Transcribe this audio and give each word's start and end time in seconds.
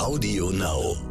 Audio 0.00 0.48
Now. 0.48 1.09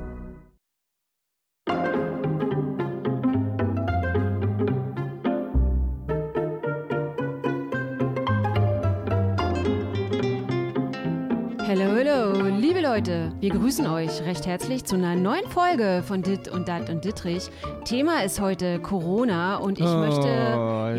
Leute, 12.92 13.32
wir 13.40 13.52
grüßen 13.52 13.86
euch 13.86 14.24
recht 14.24 14.48
herzlich 14.48 14.84
zu 14.84 14.96
einer 14.96 15.16
neuen 15.16 15.48
Folge 15.50 16.02
von 16.04 16.24
Dit 16.24 16.48
und 16.48 16.68
Dat 16.68 16.90
und 16.90 17.06
Dittrich. 17.06 17.52
Thema 17.86 18.24
ist 18.24 18.42
heute 18.42 18.80
Corona 18.80 19.58
und 19.58 19.78
ich 19.78 19.86
Oh, 19.86 19.98
möchte, 20.00 20.28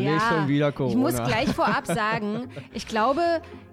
ja, 0.01 0.21
schon 0.21 0.47
wieder 0.47 0.73
ich 0.87 0.95
muss 0.95 1.17
gleich 1.17 1.49
vorab 1.49 1.87
sagen, 1.89 2.49
ich 2.73 2.87
glaube, 2.87 3.23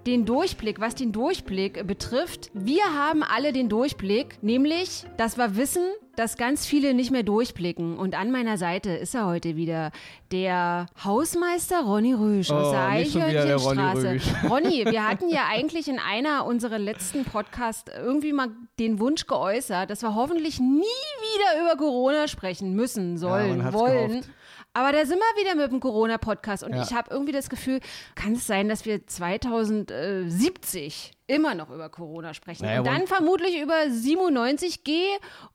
den 0.04 0.26
Durchblick, 0.26 0.80
was 0.80 0.96
den 0.96 1.12
Durchblick 1.12 1.86
betrifft, 1.86 2.50
wir 2.54 2.82
haben 2.92 3.22
alle 3.22 3.52
den 3.52 3.68
Durchblick, 3.68 4.42
nämlich, 4.42 5.06
dass 5.16 5.38
wir 5.38 5.56
wissen, 5.56 5.84
dass 6.18 6.36
ganz 6.36 6.66
viele 6.66 6.94
nicht 6.94 7.12
mehr 7.12 7.22
durchblicken. 7.22 7.96
Und 7.96 8.18
an 8.18 8.32
meiner 8.32 8.58
Seite 8.58 8.90
ist 8.90 9.14
er 9.14 9.26
heute 9.26 9.54
wieder, 9.54 9.92
der 10.32 10.86
Hausmeister 11.04 11.82
Ronny 11.82 12.12
Rüsch 12.12 12.50
aus 12.50 12.68
Oh, 12.68 12.70
der 12.72 12.80
Ronny 12.80 12.96
Eichhörnchenstraße. 12.96 14.10
Rüsch. 14.10 14.24
Ronny, 14.50 14.84
wir 14.84 15.06
hatten 15.06 15.28
ja 15.28 15.46
eigentlich 15.48 15.86
in 15.86 16.00
einer 16.00 16.44
unserer 16.44 16.78
letzten 16.80 17.24
Podcasts 17.24 17.90
irgendwie 17.96 18.32
mal 18.32 18.48
den 18.80 18.98
Wunsch 18.98 19.26
geäußert, 19.28 19.90
dass 19.90 20.02
wir 20.02 20.16
hoffentlich 20.16 20.58
nie 20.58 20.82
wieder 20.82 21.62
über 21.62 21.76
Corona 21.76 22.26
sprechen 22.26 22.74
müssen, 22.74 23.16
sollen, 23.16 23.62
hat's 23.62 23.74
wollen. 23.74 24.08
gehofft. 24.08 24.30
Aber 24.74 24.92
da 24.92 25.04
sind 25.06 25.18
wir 25.18 25.42
wieder 25.42 25.54
mit 25.56 25.72
dem 25.72 25.80
Corona-Podcast 25.80 26.62
und 26.62 26.74
Ja. 26.74 26.82
ich 26.82 26.92
habe 26.92 27.10
irgendwie 27.10 27.32
das 27.32 27.48
Gefühl, 27.50 27.80
kann 28.14 28.34
es 28.34 28.46
sein, 28.46 28.68
dass 28.68 28.84
wir 28.84 29.04
2070 29.06 31.12
immer 31.26 31.54
noch 31.54 31.70
über 31.70 31.88
Corona 31.88 32.32
sprechen 32.34 32.64
Naja, 32.64 32.80
und 32.80 32.86
dann 32.86 33.06
vermutlich 33.06 33.60
über 33.60 33.74
97G 33.90 35.00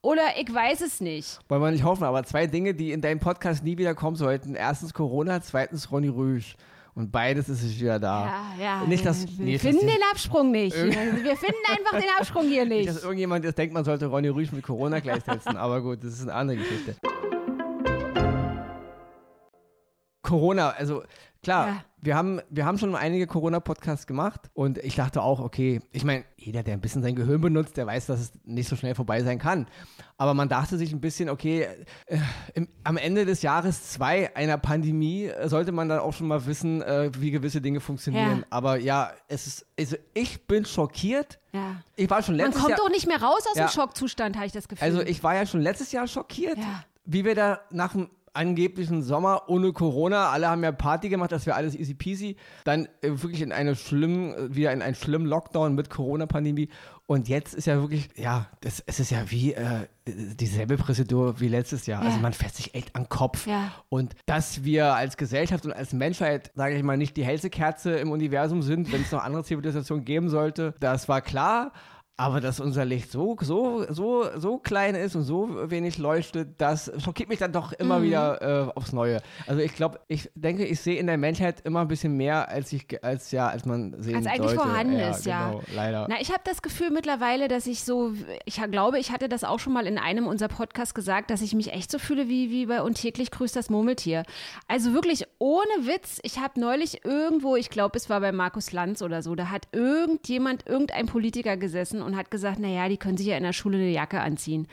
oder 0.01 0.23
ich 0.39 0.53
weiß 0.53 0.81
es 0.81 0.99
nicht. 0.99 1.39
Wollen 1.47 1.61
wir 1.61 1.71
nicht 1.71 1.83
hoffen, 1.83 2.03
aber 2.03 2.23
zwei 2.23 2.47
Dinge, 2.47 2.73
die 2.73 2.91
in 2.91 3.01
deinem 3.01 3.19
Podcast 3.19 3.63
nie 3.63 3.77
wieder 3.77 3.95
kommen 3.95 4.15
sollten. 4.17 4.55
Erstens 4.55 4.93
Corona, 4.93 5.41
zweitens 5.41 5.91
Ronny 5.91 6.09
Rüsch. 6.09 6.55
Und 6.95 7.11
beides 7.11 7.49
ist 7.49 7.63
es 7.63 7.79
wieder 7.79 7.99
da. 7.99 8.25
Ja, 8.59 8.63
ja. 8.63 8.83
Nicht, 8.85 9.03
dass, 9.03 9.25
wir 9.37 9.45
nicht, 9.45 9.61
finden 9.61 9.87
dass, 9.87 9.95
den 9.95 10.03
Absprung 10.11 10.51
nicht. 10.51 10.75
Wir 10.75 10.91
finden 10.91 11.65
einfach 11.67 11.99
den 11.99 12.09
Absprung 12.19 12.47
hier 12.47 12.65
nicht, 12.65 12.77
nicht. 12.85 12.89
dass 12.89 13.03
irgendjemand 13.03 13.43
jetzt 13.45 13.57
denkt, 13.57 13.73
man 13.73 13.83
sollte 13.83 14.05
Ronny 14.05 14.27
Rüsch 14.27 14.51
mit 14.51 14.63
Corona 14.63 14.99
gleichsetzen. 14.99 15.57
aber 15.57 15.81
gut, 15.81 16.03
das 16.03 16.13
ist 16.13 16.21
eine 16.23 16.33
andere 16.35 16.57
Geschichte. 16.57 16.95
Corona, 20.23 20.69
also 20.71 21.03
klar, 21.43 21.67
Ja. 21.67 21.83
wir, 22.01 22.15
haben, 22.15 22.39
wir 22.49 22.65
haben 22.65 22.77
schon 22.77 22.95
einige 22.95 23.27
Corona-Podcasts 23.27 24.07
gemacht 24.07 24.49
und 24.53 24.77
ich 24.77 24.95
dachte 24.95 25.21
auch, 25.21 25.41
okay, 25.41 25.81
ich 25.91 26.05
meine, 26.05 26.23
jeder, 26.37 26.63
der 26.63 26.73
ein 26.73 26.79
bisschen 26.81 27.03
sein 27.03 27.15
Gehirn 27.15 27.41
benutzt, 27.41 27.75
der 27.75 27.85
weiß, 27.85 28.05
dass 28.05 28.19
es 28.21 28.31
nicht 28.45 28.69
so 28.69 28.77
schnell 28.77 28.95
vorbei 28.95 29.21
sein 29.23 29.39
kann. 29.39 29.67
Aber 30.17 30.33
man 30.33 30.47
dachte 30.47 30.77
sich 30.77 30.93
ein 30.93 31.01
bisschen, 31.01 31.29
okay, 31.29 31.67
äh, 32.05 32.17
im, 32.53 32.69
am 32.85 32.95
Ende 32.95 33.25
des 33.25 33.41
Jahres 33.41 33.91
zwei 33.91 34.33
einer 34.35 34.57
Pandemie 34.57 35.25
äh, 35.25 35.49
sollte 35.49 35.73
man 35.73 35.89
dann 35.89 35.99
auch 35.99 36.13
schon 36.13 36.27
mal 36.29 36.45
wissen, 36.45 36.81
äh, 36.81 37.11
wie 37.19 37.31
gewisse 37.31 37.59
Dinge 37.59 37.81
funktionieren. 37.81 38.39
Ja. 38.39 38.45
Aber 38.49 38.77
ja, 38.77 39.11
es 39.27 39.45
ist, 39.47 39.65
also 39.77 39.97
ich 40.13 40.47
bin 40.47 40.63
schockiert. 40.65 41.39
Ja. 41.51 41.81
Ich 41.97 42.09
war 42.09 42.23
schon 42.23 42.37
Man 42.37 42.45
letztes 42.45 42.61
kommt 42.61 42.77
Jahr. 42.77 42.79
doch 42.79 42.89
nicht 42.89 43.07
mehr 43.07 43.21
raus 43.21 43.43
aus 43.51 43.57
Ja. 43.57 43.65
dem 43.67 43.71
Schockzustand, 43.71 44.37
habe 44.37 44.45
ich 44.45 44.53
das 44.53 44.69
Gefühl. 44.69 44.85
Also 44.85 45.01
ich 45.01 45.21
war 45.23 45.35
ja 45.35 45.45
schon 45.45 45.59
letztes 45.59 45.91
Jahr 45.91 46.07
schockiert, 46.07 46.57
Ja. 46.57 46.85
wie 47.03 47.25
wir 47.25 47.35
da 47.35 47.59
nach 47.69 47.91
dem 47.91 48.09
angeblichen 48.33 49.01
Sommer 49.03 49.43
ohne 49.47 49.71
Corona, 49.73 50.29
alle 50.29 50.49
haben 50.49 50.63
ja 50.63 50.71
Party 50.71 51.09
gemacht, 51.09 51.31
das 51.31 51.45
wäre 51.45 51.55
alles 51.55 51.75
easy 51.75 51.93
peasy, 51.93 52.35
dann 52.63 52.85
äh, 53.01 53.09
wirklich 53.09 53.41
in 53.41 53.51
eine 53.51 53.75
schlimmen, 53.75 54.33
äh, 54.33 54.55
wieder 54.55 54.71
in 54.73 54.81
einen 54.81 54.95
schlimmen 54.95 55.25
Lockdown 55.27 55.75
mit 55.75 55.89
Corona-Pandemie. 55.89 56.69
Und 57.05 57.27
jetzt 57.27 57.53
ist 57.53 57.67
ja 57.67 57.81
wirklich, 57.81 58.09
ja, 58.15 58.47
das, 58.61 58.81
es 58.85 58.99
ist 58.99 59.11
ja 59.11 59.29
wie 59.29 59.53
äh, 59.53 59.87
dieselbe 60.07 60.77
Prozedur 60.77 61.39
wie 61.39 61.49
letztes 61.49 61.85
Jahr, 61.85 62.01
also 62.01 62.15
Ja. 62.15 62.21
man 62.21 62.33
fässt 62.33 62.55
sich 62.55 62.73
echt 62.75 62.95
an 62.95 63.03
den 63.03 63.09
Kopf. 63.09 63.45
Ja. 63.45 63.71
und 63.89 64.15
dass 64.25 64.63
wir 64.63 64.95
als 64.95 65.17
Gesellschaft 65.17 65.65
und 65.65 65.73
als 65.73 65.93
Menschheit, 65.93 66.51
sage 66.55 66.75
ich 66.75 66.83
mal, 66.83 66.97
nicht 66.97 67.17
die 67.17 67.25
hellste 67.25 67.49
Kerze 67.49 67.91
im 67.97 68.11
Universum 68.11 68.61
sind, 68.61 68.91
wenn 68.91 69.01
es 69.01 69.11
noch 69.11 69.23
andere 69.23 69.43
Zivilisationen 69.43 70.05
geben 70.05 70.29
sollte, 70.29 70.73
das 70.79 71.07
war 71.09 71.21
klar, 71.21 71.71
aber 72.23 72.39
dass 72.39 72.59
unser 72.61 72.85
Licht 72.85 73.11
so, 73.11 73.35
so, 73.41 73.85
so, 73.89 74.25
so 74.37 74.57
klein 74.57 74.95
ist 74.95 75.15
und 75.15 75.23
so 75.23 75.69
wenig 75.69 75.97
leuchtet, 75.97 76.59
das 76.61 76.89
schockiert 77.03 77.27
mich 77.29 77.39
dann 77.39 77.51
doch 77.51 77.73
immer 77.73 77.99
Mhm. 77.99 78.03
wieder 78.03 78.41
äh, 78.69 78.71
aufs 78.77 78.93
Neue. 78.93 79.21
Also 79.45 79.61
ich 79.61 79.75
glaube, 79.75 79.99
ich 80.07 80.31
denke, 80.35 80.65
ich 80.65 80.79
sehe 80.79 80.97
in 80.99 81.07
der 81.07 81.17
Menschheit 81.17 81.61
immer 81.65 81.81
ein 81.81 81.87
bisschen 81.89 82.15
mehr, 82.15 82.47
als 82.49 82.71
ich, 82.71 83.03
als 83.03 83.31
ja, 83.31 83.47
als 83.49 83.65
man 83.65 84.01
sehen 84.01 84.15
Als 84.15 84.27
eigentlich 84.27 84.51
sollte. 84.51 84.61
vorhanden 84.61 84.99
ist, 84.99 85.25
ja. 85.25 85.49
Genau, 85.49 85.63
leider. 85.75 86.07
Na, 86.09 86.15
ich 86.21 86.29
habe 86.29 86.41
das 86.45 86.61
Gefühl 86.61 86.91
mittlerweile, 86.91 87.47
dass 87.49 87.67
ich 87.67 87.83
so, 87.83 88.13
ich 88.45 88.61
glaube, 88.71 88.99
ich 88.99 89.11
hatte 89.11 89.27
das 89.27 89.43
auch 89.43 89.59
schon 89.59 89.73
mal 89.73 89.85
in 89.85 89.97
einem 89.97 90.25
unserer 90.27 90.49
Podcasts 90.49 90.93
gesagt, 90.93 91.29
dass 91.29 91.41
ich 91.41 91.53
mich 91.53 91.73
echt 91.73 91.91
so 91.91 91.99
fühle 91.99 92.29
wie, 92.29 92.49
wie 92.49 92.65
bei 92.67 92.81
Und 92.81 92.95
täglich 92.95 93.31
grüßt 93.31 93.55
das 93.55 93.69
Murmeltier. 93.69 94.23
Also 94.67 94.93
wirklich 94.93 95.25
ohne 95.39 95.63
Witz, 95.81 96.19
ich 96.23 96.39
habe 96.39 96.59
neulich 96.59 97.03
irgendwo, 97.03 97.55
ich 97.57 97.69
glaube, 97.69 97.97
es 97.97 98.09
war 98.09 98.21
bei 98.21 98.31
Markus 98.31 98.71
Lanz 98.71 99.01
oder 99.01 99.21
so, 99.21 99.35
da 99.35 99.49
hat 99.49 99.67
irgendjemand, 99.71 100.65
irgendein 100.67 101.05
Politiker 101.07 101.57
gesessen 101.57 102.01
und 102.01 102.12
hat 102.15 102.31
gesagt, 102.31 102.59
naja, 102.59 102.89
die 102.89 102.97
können 102.97 103.17
sich 103.17 103.27
ja 103.27 103.37
in 103.37 103.43
der 103.43 103.53
Schule 103.53 103.77
eine 103.77 103.89
Jacke 103.89 104.21
anziehen. 104.21 104.67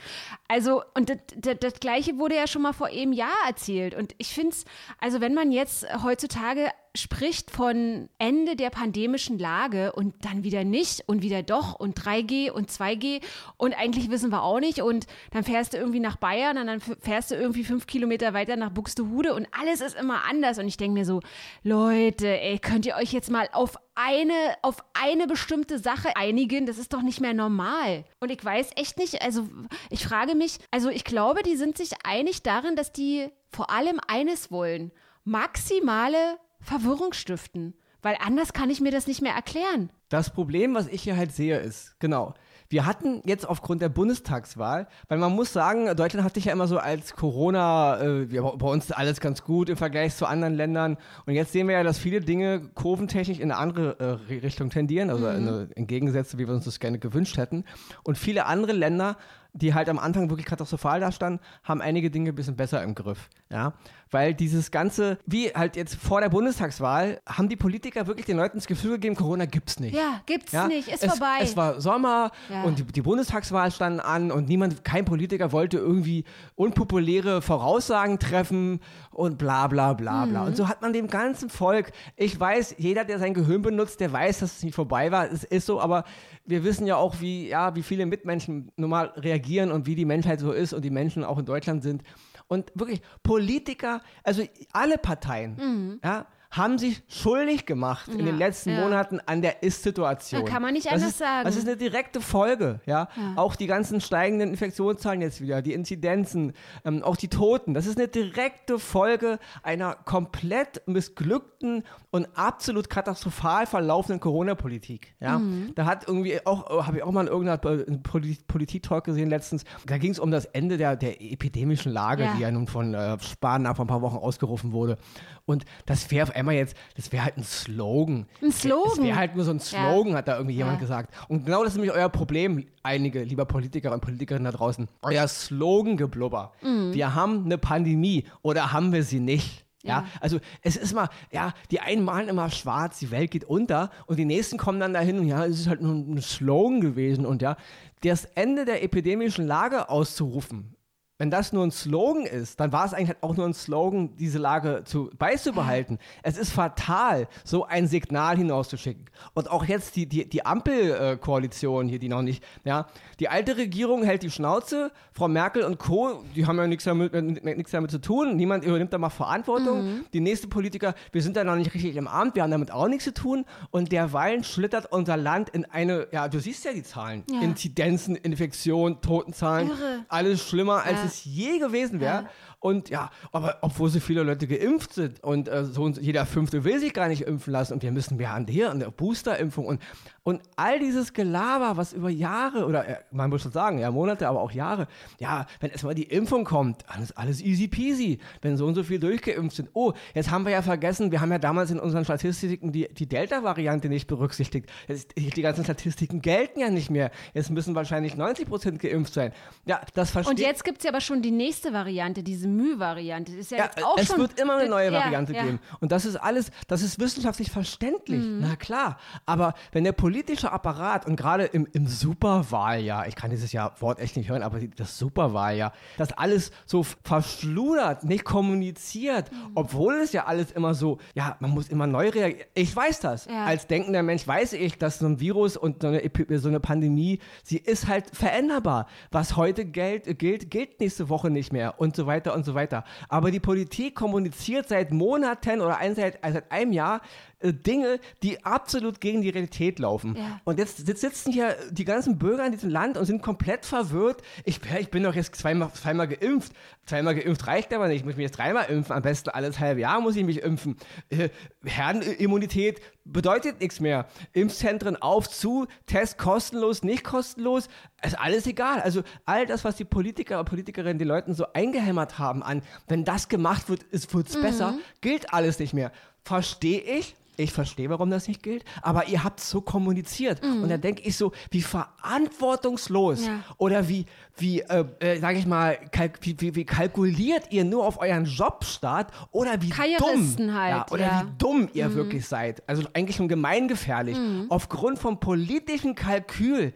Also, 0.48 0.82
und 0.94 1.10
das, 1.10 1.18
das, 1.60 1.74
Gleiche 1.80 2.18
wurde 2.18 2.36
ja 2.36 2.46
schon 2.46 2.62
mal 2.62 2.72
vor 2.72 2.88
einem 2.88 3.12
Jahr 3.12 3.36
erzählt. 3.46 3.94
Und 3.94 4.14
ich 4.18 4.28
finde 4.28 4.50
es, 4.50 4.64
also 4.98 5.20
wenn 5.20 5.34
man 5.34 5.52
jetzt 5.52 5.86
heutzutage 6.02 6.68
spricht 6.96 7.50
von 7.52 8.08
Ende 8.18 8.56
der 8.56 8.70
pandemischen 8.70 9.38
Lage 9.38 9.92
und 9.92 10.24
dann 10.24 10.42
wieder 10.42 10.64
nicht 10.64 11.04
und 11.06 11.22
wieder 11.22 11.42
doch 11.42 11.74
und 11.74 11.98
3G 12.00 12.50
und 12.50 12.70
2G 12.70 13.22
und 13.56 13.74
eigentlich 13.74 14.10
wissen 14.10 14.30
wir 14.30 14.42
auch 14.42 14.58
nicht 14.58 14.82
und 14.82 15.06
dann 15.30 15.44
fährst 15.44 15.72
du 15.72 15.76
irgendwie 15.76 16.00
nach 16.00 16.16
Bayern 16.16 16.58
und 16.58 16.66
dann 16.66 16.80
fährst 16.80 17.30
du 17.30 17.36
irgendwie 17.36 17.62
fünf 17.62 17.86
Kilometer 17.86 18.34
weiter 18.34 18.56
nach 18.56 18.70
Buxtehude 18.70 19.34
und 19.34 19.46
alles 19.52 19.80
ist 19.80 19.96
immer 19.96 20.24
anders 20.28 20.58
und 20.58 20.66
ich 20.66 20.76
denke 20.76 20.98
mir 20.98 21.04
so, 21.04 21.20
Leute, 21.62 22.40
ey, 22.40 22.58
könnt 22.58 22.86
ihr 22.86 22.96
euch 22.96 23.12
jetzt 23.12 23.30
mal 23.30 23.48
auf 23.52 23.76
eine, 23.94 24.54
auf 24.62 24.78
eine 24.94 25.26
bestimmte 25.26 25.78
Sache 25.78 26.16
einigen? 26.16 26.66
Das 26.66 26.78
ist 26.78 26.92
doch 26.92 27.02
nicht 27.02 27.20
mehr 27.20 27.34
normal. 27.34 28.04
Und 28.18 28.30
ich 28.30 28.44
weiß 28.44 28.70
echt 28.76 28.98
nicht, 28.98 29.22
also 29.22 29.48
ich 29.90 30.04
frage 30.04 30.34
mich, 30.34 30.58
also 30.70 30.88
ich 30.88 31.04
glaube, 31.04 31.42
die 31.42 31.56
sind 31.56 31.76
sich 31.76 31.90
einig 32.04 32.42
darin, 32.42 32.74
dass 32.76 32.92
die 32.92 33.28
vor 33.50 33.70
allem 33.70 34.00
eines 34.08 34.50
wollen, 34.50 34.90
maximale 35.24 36.38
Verwirrung 36.60 37.12
stiften. 37.12 37.74
Weil 38.02 38.16
anders 38.20 38.52
kann 38.52 38.70
ich 38.70 38.80
mir 38.80 38.92
das 38.92 39.06
nicht 39.06 39.20
mehr 39.20 39.34
erklären. 39.34 39.90
Das 40.08 40.30
Problem, 40.30 40.74
was 40.74 40.88
ich 40.88 41.02
hier 41.02 41.16
halt 41.16 41.32
sehe, 41.32 41.58
ist, 41.58 42.00
genau, 42.00 42.34
wir 42.70 42.86
hatten 42.86 43.20
jetzt 43.24 43.48
aufgrund 43.48 43.82
der 43.82 43.88
Bundestagswahl, 43.88 44.86
weil 45.08 45.18
man 45.18 45.32
muss 45.32 45.52
sagen, 45.52 45.94
Deutschland 45.96 46.24
hat 46.24 46.34
sich 46.34 46.44
ja 46.44 46.52
immer 46.52 46.68
so 46.68 46.78
als 46.78 47.16
Corona, 47.16 48.00
äh, 48.00 48.26
bei 48.26 48.68
uns 48.68 48.92
alles 48.92 49.20
ganz 49.20 49.42
gut 49.42 49.68
im 49.68 49.76
Vergleich 49.76 50.14
zu 50.14 50.24
anderen 50.24 50.54
Ländern. 50.54 50.96
Und 51.26 51.34
jetzt 51.34 51.52
sehen 51.52 51.66
wir 51.66 51.74
ja, 51.74 51.82
dass 51.82 51.98
viele 51.98 52.20
Dinge 52.20 52.60
kurventechnisch 52.74 53.40
in 53.40 53.50
eine 53.50 53.60
andere 53.60 53.98
äh, 54.28 54.32
Richtung 54.34 54.70
tendieren, 54.70 55.10
also 55.10 55.26
in, 55.26 55.48
eine, 55.48 55.68
in 55.74 55.88
Gegensätze, 55.88 56.38
wie 56.38 56.46
wir 56.46 56.54
uns 56.54 56.64
das 56.64 56.78
gerne 56.78 57.00
gewünscht 57.00 57.36
hätten. 57.38 57.64
Und 58.04 58.16
viele 58.16 58.46
andere 58.46 58.72
Länder, 58.72 59.16
die 59.52 59.74
halt 59.74 59.88
am 59.88 59.98
Anfang 59.98 60.30
wirklich 60.30 60.46
katastrophal 60.46 61.00
dastanden, 61.00 61.40
haben 61.64 61.80
einige 61.80 62.10
Dinge 62.10 62.30
ein 62.30 62.34
bisschen 62.34 62.56
besser 62.56 62.82
im 62.82 62.94
Griff. 62.94 63.28
Ja, 63.50 63.72
weil 64.12 64.34
dieses 64.34 64.70
Ganze, 64.70 65.18
wie 65.26 65.48
halt 65.48 65.76
jetzt 65.76 65.94
vor 65.96 66.20
der 66.20 66.28
Bundestagswahl, 66.28 67.20
haben 67.28 67.48
die 67.48 67.56
Politiker 67.56 68.06
wirklich 68.06 68.26
den 68.26 68.36
Leuten 68.36 68.58
das 68.58 68.66
Gefühl 68.66 68.92
gegeben, 68.92 69.14
Corona 69.16 69.44
gibt's 69.46 69.78
nicht. 69.80 69.94
Ja, 69.94 70.20
gibt's 70.26 70.52
Ja, 70.52 70.66
nicht, 70.66 70.88
ist 70.88 71.02
es, 71.02 71.10
vorbei. 71.10 71.38
Es 71.42 71.56
war 71.56 71.80
Sommer 71.80 72.30
Ja. 72.48 72.62
und 72.64 72.78
die, 72.78 72.84
die 72.84 73.02
Bundestagswahl 73.02 73.70
standen 73.70 74.00
an 74.00 74.30
und 74.32 74.48
niemand, 74.48 74.84
kein 74.84 75.04
Politiker 75.04 75.52
wollte 75.52 75.78
irgendwie 75.78 76.24
unpopuläre 76.54 77.42
Voraussagen 77.42 78.18
treffen 78.18 78.80
und 79.20 79.38
bla 79.38 79.66
bla 79.68 79.92
bla 79.92 80.24
Mhm. 80.26 80.30
bla. 80.30 80.44
Und 80.46 80.56
so 80.56 80.68
hat 80.68 80.82
man 80.82 80.92
dem 80.92 81.06
ganzen 81.06 81.50
Volk, 81.50 81.92
ich 82.16 82.38
weiß, 82.38 82.76
jeder, 82.78 83.04
der 83.04 83.18
sein 83.18 83.34
Gehirn 83.34 83.62
benutzt, 83.62 84.00
der 84.00 84.12
weiß, 84.12 84.40
dass 84.40 84.56
es 84.56 84.62
nicht 84.62 84.74
vorbei 84.74 85.12
war. 85.12 85.30
Es 85.30 85.44
ist 85.44 85.66
so, 85.66 85.80
aber 85.80 86.04
wir 86.46 86.64
wissen 86.64 86.86
ja 86.86 86.96
auch, 86.96 87.20
wie, 87.20 87.48
ja, 87.48 87.74
wie 87.76 87.82
viele 87.82 88.06
Mitmenschen 88.06 88.72
normal 88.76 89.12
reagieren 89.16 89.70
und 89.70 89.86
wie 89.86 89.94
die 89.94 90.04
Menschheit 90.06 90.40
so 90.40 90.52
ist 90.52 90.72
und 90.72 90.82
die 90.84 90.90
Menschen 90.90 91.22
auch 91.24 91.38
in 91.38 91.44
Deutschland 91.44 91.82
sind. 91.82 92.02
Und 92.48 92.72
wirklich, 92.74 93.00
Politiker, 93.22 94.00
also 94.24 94.42
alle 94.72 94.98
Parteien, 94.98 96.00
ja, 96.02 96.26
haben 96.50 96.78
sich 96.78 97.02
schuldig 97.08 97.64
gemacht 97.64 98.08
in. 98.08 98.18
Ja, 98.20 98.24
den 98.26 98.38
letzten 98.38 98.70
ja. 98.70 98.80
Monaten 98.80 99.20
an 99.26 99.40
der 99.40 99.62
Ist-Situation. 99.62 100.44
Da 100.44 100.50
kann 100.50 100.62
man 100.62 100.72
nicht 100.74 100.86
Das 100.86 100.94
anders 100.94 101.10
ist, 101.10 101.18
sagen. 101.18 101.44
Das 101.44 101.56
ist 101.56 101.66
eine 101.68 101.76
direkte 101.76 102.20
Folge, 102.20 102.80
ja. 102.86 103.08
Auch 103.36 103.54
die 103.54 103.66
ganzen 103.68 104.00
steigenden 104.00 104.50
Infektionszahlen 104.50 105.20
jetzt 105.20 105.40
wieder, 105.40 105.62
die 105.62 105.72
Inzidenzen, 105.74 106.52
ähm, 106.84 107.02
auch 107.04 107.16
die 107.16 107.28
Toten. 107.28 107.72
Das 107.74 107.86
ist 107.86 107.98
eine 107.98 108.08
direkte 108.08 108.78
Folge 108.80 109.38
einer 109.62 109.94
komplett 109.94 110.82
missglückten 110.86 111.84
und 112.10 112.26
absolut 112.34 112.90
katastrophal 112.90 113.66
verlaufenden 113.66 114.18
Corona-Politik, 114.20 115.14
ja. 115.20 115.38
Mhm. 115.38 115.72
Da 115.76 115.84
hat 115.86 116.08
irgendwie 116.08 116.44
auch, 116.46 116.84
habe 116.86 116.96
ich 116.96 117.02
auch 117.04 117.12
mal 117.12 117.22
in 117.22 117.28
irgendeiner 117.28 117.58
Polit- 117.58 118.46
Politik-Talk 118.48 119.04
gesehen 119.04 119.30
letztens, 119.30 119.64
da 119.86 119.98
ging 119.98 120.10
es 120.10 120.18
um 120.18 120.30
das 120.32 120.46
Ende 120.46 120.76
der, 120.76 120.96
der 120.96 121.20
epidemischen 121.22 121.92
Lage, 121.92 122.24
Ja. 122.24 122.34
die 122.36 122.42
ja 122.42 122.50
nun 122.50 122.66
von 122.66 122.94
äh, 122.94 123.18
Spahn 123.20 123.62
nach 123.62 123.78
ein 123.78 123.86
paar 123.86 124.02
Wochen 124.02 124.16
ausgerufen 124.16 124.72
wurde. 124.72 124.98
Und 125.46 125.64
das 125.86 126.10
wäre 126.10 126.34
einmal 126.40 126.56
jetzt, 126.56 126.76
das 126.96 127.10
wäre 127.12 127.24
halt 127.24 127.36
ein 127.38 127.44
Slogan. 127.44 128.26
Ein 128.42 128.52
Slogan. 128.52 128.88
Das 128.96 129.04
wäre 129.04 129.16
halt 129.16 129.36
nur 129.36 129.44
so 129.44 129.50
ein 129.52 129.60
Slogan, 129.60 130.12
Ja. 130.12 130.18
hat 130.18 130.28
da 130.28 130.36
irgendwie 130.36 130.56
jemand 130.56 130.76
Ja. 130.76 130.80
gesagt. 130.80 131.14
Und 131.28 131.46
genau 131.46 131.62
das 131.62 131.72
ist 131.72 131.76
nämlich 131.78 131.94
euer 131.94 132.08
Problem, 132.08 132.66
einige 132.82 133.22
lieber 133.22 133.44
Politiker 133.44 133.92
und 133.92 134.00
Politikerinnen 134.00 134.50
da 134.50 134.56
draußen. 134.56 134.88
Euer 135.02 135.26
Slogan-Geblubber. 135.28 136.52
Mhm. 136.62 136.92
Wir 136.92 137.14
haben 137.14 137.44
eine 137.44 137.58
Pandemie 137.58 138.24
oder 138.42 138.72
haben 138.72 138.92
wir 138.92 139.02
sie 139.04 139.20
nicht? 139.20 139.64
Ja. 139.82 140.00
Ja. 140.00 140.04
also 140.20 140.38
es 140.60 140.76
ist 140.76 140.92
mal, 140.94 141.08
ja, 141.32 141.54
die 141.70 141.80
einen 141.80 142.04
malen 142.04 142.28
immer 142.28 142.50
schwarz, 142.50 142.98
die 142.98 143.10
Welt 143.10 143.30
geht 143.30 143.44
unter 143.44 143.88
und 144.06 144.18
die 144.18 144.26
nächsten 144.26 144.58
kommen 144.58 144.78
dann 144.78 144.92
dahin 144.92 145.18
und 145.18 145.26
ja, 145.26 145.46
es 145.46 145.60
ist 145.60 145.68
halt 145.68 145.80
nur 145.80 145.94
ein 145.94 146.20
Slogan 146.20 146.82
gewesen 146.82 147.24
und 147.24 147.40
ja, 147.40 147.56
das 148.02 148.26
Ende 148.26 148.66
der 148.66 148.82
epidemischen 148.82 149.46
Lage 149.46 149.88
auszurufen, 149.88 150.74
wenn 151.20 151.30
das 151.30 151.52
nur 151.52 151.64
ein 151.66 151.70
Slogan 151.70 152.24
ist, 152.24 152.58
dann 152.60 152.72
war 152.72 152.86
es 152.86 152.94
eigentlich 152.94 153.08
halt 153.10 153.22
auch 153.22 153.36
nur 153.36 153.44
ein 153.46 153.52
Slogan, 153.52 154.16
diese 154.16 154.38
Lage 154.38 154.82
zu, 154.86 155.10
beizubehalten. 155.18 155.98
Es 156.22 156.38
ist 156.38 156.50
fatal, 156.50 157.28
so 157.44 157.66
ein 157.66 157.86
Signal 157.86 158.38
hinauszuschicken. 158.38 159.04
Und 159.34 159.50
auch 159.50 159.66
jetzt 159.66 159.96
die, 159.96 160.06
die, 160.06 160.26
die 160.26 160.46
Ampelkoalition 160.46 161.88
hier, 161.88 161.98
die 161.98 162.08
noch 162.08 162.22
nicht, 162.22 162.42
ja, 162.64 162.86
die 163.18 163.28
alte 163.28 163.56
Regierung 163.56 164.02
hält 164.02 164.22
die 164.22 164.30
Schnauze, 164.30 164.90
Frau 165.12 165.28
Merkel 165.28 165.62
und 165.64 165.78
Co., 165.78 166.24
die 166.34 166.46
haben 166.46 166.56
ja 166.56 166.66
nichts 166.66 166.84
damit, 166.84 167.12
äh, 167.14 167.20
nichts 167.22 167.70
damit 167.72 167.90
zu 167.90 168.00
tun, 168.00 168.36
niemand 168.36 168.64
übernimmt 168.64 168.92
da 168.92 168.98
mal 168.98 169.10
Verantwortung. 169.10 170.00
Die 170.12 170.20
nächste 170.20 170.48
Politiker, 170.48 170.94
wir 171.12 171.22
sind 171.22 171.36
da 171.36 171.44
noch 171.44 171.56
nicht 171.56 171.74
richtig 171.74 171.96
im 171.96 172.08
Amt, 172.08 172.34
wir 172.34 172.42
haben 172.42 172.50
damit 172.50 172.70
auch 172.70 172.88
nichts 172.88 173.04
zu 173.04 173.12
tun. 173.14 173.44
Und 173.70 173.92
derweilen 173.92 174.42
schlittert 174.44 174.90
unser 174.90 175.16
Land 175.16 175.50
in 175.50 175.64
eine, 175.66 176.06
ja, 176.12 176.28
du 176.28 176.40
siehst 176.40 176.64
ja 176.64 176.72
die 176.72 176.82
Zahlen, 176.82 177.24
Ja. 177.30 177.40
Inzidenzen, 177.42 178.16
Infektionen, 178.16 179.00
Totenzahlen, 179.02 179.68
Irre. 179.68 180.04
alles 180.08 180.48
schlimmer, 180.48 180.82
als 180.84 180.98
Ja. 180.98 181.04
es 181.06 181.09
je 181.24 181.58
gewesen 181.58 182.00
wäre. 182.00 182.22
Ja. 182.22 182.30
Und 182.60 182.90
ja, 182.90 183.10
aber 183.32 183.56
obwohl 183.62 183.88
so 183.88 184.00
viele 184.00 184.22
Leute 184.22 184.46
geimpft 184.46 184.92
sind 184.92 185.24
und 185.24 185.48
äh, 185.48 185.64
so 185.64 185.88
jeder 185.88 186.26
Fünfte 186.26 186.62
will 186.62 186.78
sich 186.78 186.92
gar 186.92 187.08
nicht 187.08 187.22
impfen 187.22 187.54
lassen 187.54 187.72
und 187.72 187.82
wir 187.82 187.90
müssen 187.90 188.18
mehr 188.18 188.34
an 188.34 188.44
der, 188.44 188.70
an 188.70 188.80
der 188.80 188.90
Boosterimpfung 188.90 189.64
und, 189.64 189.80
und 190.24 190.42
all 190.56 190.78
dieses 190.78 191.14
Gelaber, 191.14 191.78
was 191.78 191.94
über 191.94 192.10
Jahre 192.10 192.66
oder 192.66 192.86
äh, 192.86 192.96
man 193.12 193.30
muss 193.30 193.42
schon 193.42 193.52
sagen, 193.52 193.78
ja, 193.78 193.90
Monate, 193.90 194.28
aber 194.28 194.42
auch 194.42 194.52
Jahre, 194.52 194.88
ja, 195.18 195.46
wenn 195.60 195.70
erstmal 195.70 195.94
die 195.94 196.02
Impfung 196.02 196.44
kommt, 196.44 196.84
dann 196.86 197.02
ist 197.02 197.16
alles 197.16 197.40
easy 197.40 197.66
peasy, 197.66 198.18
wenn 198.42 198.58
so 198.58 198.66
und 198.66 198.74
so 198.74 198.82
viel 198.82 198.98
durchgeimpft 198.98 199.56
sind. 199.56 199.70
Oh, 199.72 199.94
jetzt 200.14 200.30
haben 200.30 200.44
wir 200.44 200.52
ja 200.52 200.60
vergessen, 200.60 201.10
wir 201.12 201.22
haben 201.22 201.32
ja 201.32 201.38
damals 201.38 201.70
in 201.70 201.80
unseren 201.80 202.04
Statistiken 202.04 202.72
die, 202.72 202.92
die 202.92 203.06
Delta-Variante 203.06 203.88
nicht 203.88 204.06
berücksichtigt. 204.06 204.68
Jetzt, 204.86 205.16
die 205.16 205.30
ganzen 205.40 205.64
Statistiken 205.64 206.20
gelten 206.20 206.60
ja 206.60 206.68
nicht 206.68 206.90
mehr. 206.90 207.10
Jetzt 207.32 207.50
müssen 207.50 207.74
wahrscheinlich 207.74 208.18
90 208.18 208.46
Prozent 208.46 208.78
geimpft 208.80 209.14
sein. 209.14 209.32
Ja, 209.64 209.80
das 209.94 210.10
verstehe 210.10 210.32
Und 210.32 210.40
jetzt 210.40 210.62
gibt 210.62 210.78
es 210.78 210.84
ja 210.84 210.90
aber 210.90 211.00
schon 211.00 211.22
die 211.22 211.30
nächste 211.30 211.72
Variante, 211.72 212.22
diese 212.22 212.49
Müh-Variante. 212.56 213.32
Ist 213.32 213.50
ja, 213.50 213.58
Ja, 213.58 213.64
jetzt 213.64 213.84
auch 213.84 213.98
es 213.98 214.06
schon. 214.08 214.18
wird 214.18 214.38
immer 214.40 214.56
eine 214.56 214.68
neue 214.68 214.92
Ja, 214.92 215.00
Variante 215.04 215.32
ja. 215.34 215.42
geben. 215.44 215.60
Und 215.80 215.92
das 215.92 216.04
ist 216.04 216.16
alles, 216.16 216.50
das 216.68 216.82
ist 216.82 216.98
wissenschaftlich 217.00 217.50
verständlich. 217.50 218.22
Mhm. 218.24 218.40
Na 218.40 218.56
klar. 218.56 218.98
Aber 219.26 219.54
wenn 219.72 219.84
der 219.84 219.92
politische 219.92 220.52
Apparat 220.52 221.06
und 221.06 221.16
gerade 221.16 221.44
im, 221.44 221.66
im 221.72 221.86
Superwahljahr, 221.86 223.06
ich 223.08 223.16
kann 223.16 223.30
dieses 223.30 223.52
Jahr 223.52 223.74
Wort 223.80 223.98
echt 224.00 224.16
nicht 224.16 224.28
hören, 224.28 224.42
aber 224.42 224.58
das 224.60 224.98
Superwahljahr, 224.98 225.72
das 225.96 226.12
alles 226.12 226.50
so 226.66 226.84
verschludert, 227.04 228.04
nicht 228.04 228.24
kommuniziert, 228.24 229.30
Mhm. 229.32 229.52
obwohl 229.54 229.94
es 229.96 230.12
ja 230.12 230.26
alles 230.26 230.50
immer 230.52 230.74
so, 230.74 230.98
ja, 231.14 231.36
man 231.40 231.50
muss 231.50 231.68
immer 231.68 231.86
neu 231.86 232.08
reagieren. 232.08 232.46
Ich 232.54 232.74
weiß 232.74 233.00
das. 233.00 233.26
Ja. 233.26 233.44
Als 233.46 233.66
denkender 233.66 234.02
Mensch 234.02 234.26
weiß 234.26 234.52
ich, 234.54 234.78
dass 234.78 234.98
so 234.98 235.06
ein 235.06 235.20
Virus 235.20 235.56
und 235.56 235.82
so 235.82 235.88
eine, 235.88 236.02
so 236.38 236.48
eine 236.48 236.60
Pandemie, 236.60 237.18
sie 237.42 237.58
ist 237.58 237.86
halt 237.88 238.04
veränderbar. 238.14 238.86
Was 239.10 239.36
heute 239.36 239.64
gilt, 239.64 240.18
gilt, 240.18 240.50
gilt 240.50 240.80
nächste 240.80 241.08
Woche 241.08 241.30
nicht 241.30 241.52
mehr 241.52 241.78
und 241.80 241.94
so 241.96 242.06
weiter 242.06 242.34
und 242.34 242.39
so 242.44 242.54
weiter. 242.54 242.84
Aber 243.08 243.30
die 243.30 243.40
Politik 243.40 243.94
kommuniziert 243.94 244.68
seit 244.68 244.90
Monaten 244.90 245.60
oder 245.60 245.78
seit, 245.94 246.18
seit 246.22 246.50
einem 246.50 246.72
Jahr 246.72 247.00
Dinge, 247.42 247.98
die 248.22 248.44
absolut 248.44 249.00
gegen 249.00 249.22
die 249.22 249.30
Realität 249.30 249.78
laufen. 249.78 250.14
Ja. 250.16 250.40
Und 250.44 250.58
jetzt 250.58 250.86
sitz- 250.86 251.00
sitzen 251.00 251.32
hier 251.32 251.56
die 251.70 251.84
ganzen 251.84 252.18
Bürger 252.18 252.44
in 252.44 252.52
diesem 252.52 252.68
Land 252.70 252.98
und 252.98 253.06
sind 253.06 253.22
komplett 253.22 253.64
verwirrt. 253.64 254.22
Ich, 254.44 254.60
ich 254.78 254.90
bin 254.90 255.02
doch 255.02 255.14
jetzt 255.14 255.34
zweimal, 255.36 255.72
zweimal 255.72 256.06
geimpft. 256.08 256.52
Zweimal 256.84 257.14
geimpft 257.14 257.46
reicht 257.46 257.72
aber 257.72 257.88
nicht. 257.88 257.98
Ich 258.00 258.04
muss 258.04 258.16
mich 258.16 258.24
jetzt 258.24 258.36
dreimal 258.38 258.66
impfen. 258.66 258.94
Am 258.94 259.02
besten 259.02 259.30
alles 259.30 259.58
halbe 259.58 259.80
Jahr 259.80 260.00
muss 260.00 260.16
ich 260.16 260.24
mich 260.24 260.42
impfen. 260.42 260.76
Äh, 261.08 261.30
Herdenimmunität 261.64 262.80
bedeutet 263.04 263.60
nichts 263.60 263.80
mehr. 263.80 264.06
Impfzentren 264.32 264.96
auf, 265.00 265.28
zu, 265.28 265.66
Test 265.86 266.18
kostenlos, 266.18 266.82
nicht 266.82 267.04
kostenlos. 267.04 267.68
Ist 268.04 268.18
alles 268.18 268.46
egal. 268.46 268.80
Also 268.80 269.02
all 269.24 269.46
das, 269.46 269.64
was 269.64 269.76
die 269.76 269.84
Politiker 269.84 270.40
und 270.40 270.48
Politikerinnen 270.48 270.98
den 270.98 271.08
Leuten 271.08 271.34
so 271.34 271.46
eingehämmert 271.52 272.18
haben 272.18 272.42
an, 272.42 272.62
wenn 272.88 273.04
das 273.04 273.28
gemacht 273.28 273.68
wird, 273.68 273.84
wird 274.12 274.28
es 274.28 274.40
besser, 274.40 274.78
gilt 275.00 275.32
alles 275.32 275.58
nicht 275.58 275.72
mehr. 275.74 275.90
Verstehe 276.22 276.80
ich. 276.80 277.16
Ich 277.40 277.52
verstehe, 277.52 277.88
warum 277.88 278.10
das 278.10 278.28
nicht 278.28 278.42
gilt, 278.42 278.64
aber 278.82 279.08
ihr 279.08 279.24
habt 279.24 279.40
so 279.40 279.60
kommuniziert. 279.60 280.42
Und 280.42 280.68
da 280.68 280.76
denke 280.76 281.02
ich 281.02 281.16
so, 281.16 281.32
wie 281.50 281.62
verantwortungslos 281.62 283.26
Ja. 283.26 283.40
oder 283.58 283.88
wie, 283.88 284.06
wie 284.36 284.60
äh, 284.60 284.84
äh, 285.00 285.18
sage 285.18 285.38
ich 285.38 285.46
mal, 285.46 285.78
wie, 286.20 286.40
wie, 286.40 286.54
wie 286.54 286.64
kalkuliert 286.64 287.50
ihr 287.50 287.64
nur 287.64 287.86
auf 287.86 288.00
euren 288.00 288.24
Jobstart 288.24 289.10
oder 289.30 289.60
wie 289.62 289.70
dumm, 289.98 290.54
halt, 290.54 290.70
ja, 290.70 290.86
oder 290.90 291.02
ja. 291.04 291.22
wie 291.24 291.38
dumm 291.38 291.68
ihr 291.72 291.94
wirklich 291.94 292.26
seid. 292.26 292.62
Also 292.68 292.82
eigentlich 292.94 293.16
schon 293.16 293.28
gemeingefährlich. 293.28 294.16
Aufgrund 294.48 294.98
vom 294.98 295.18
politischen 295.20 295.94
Kalkül. 295.94 296.72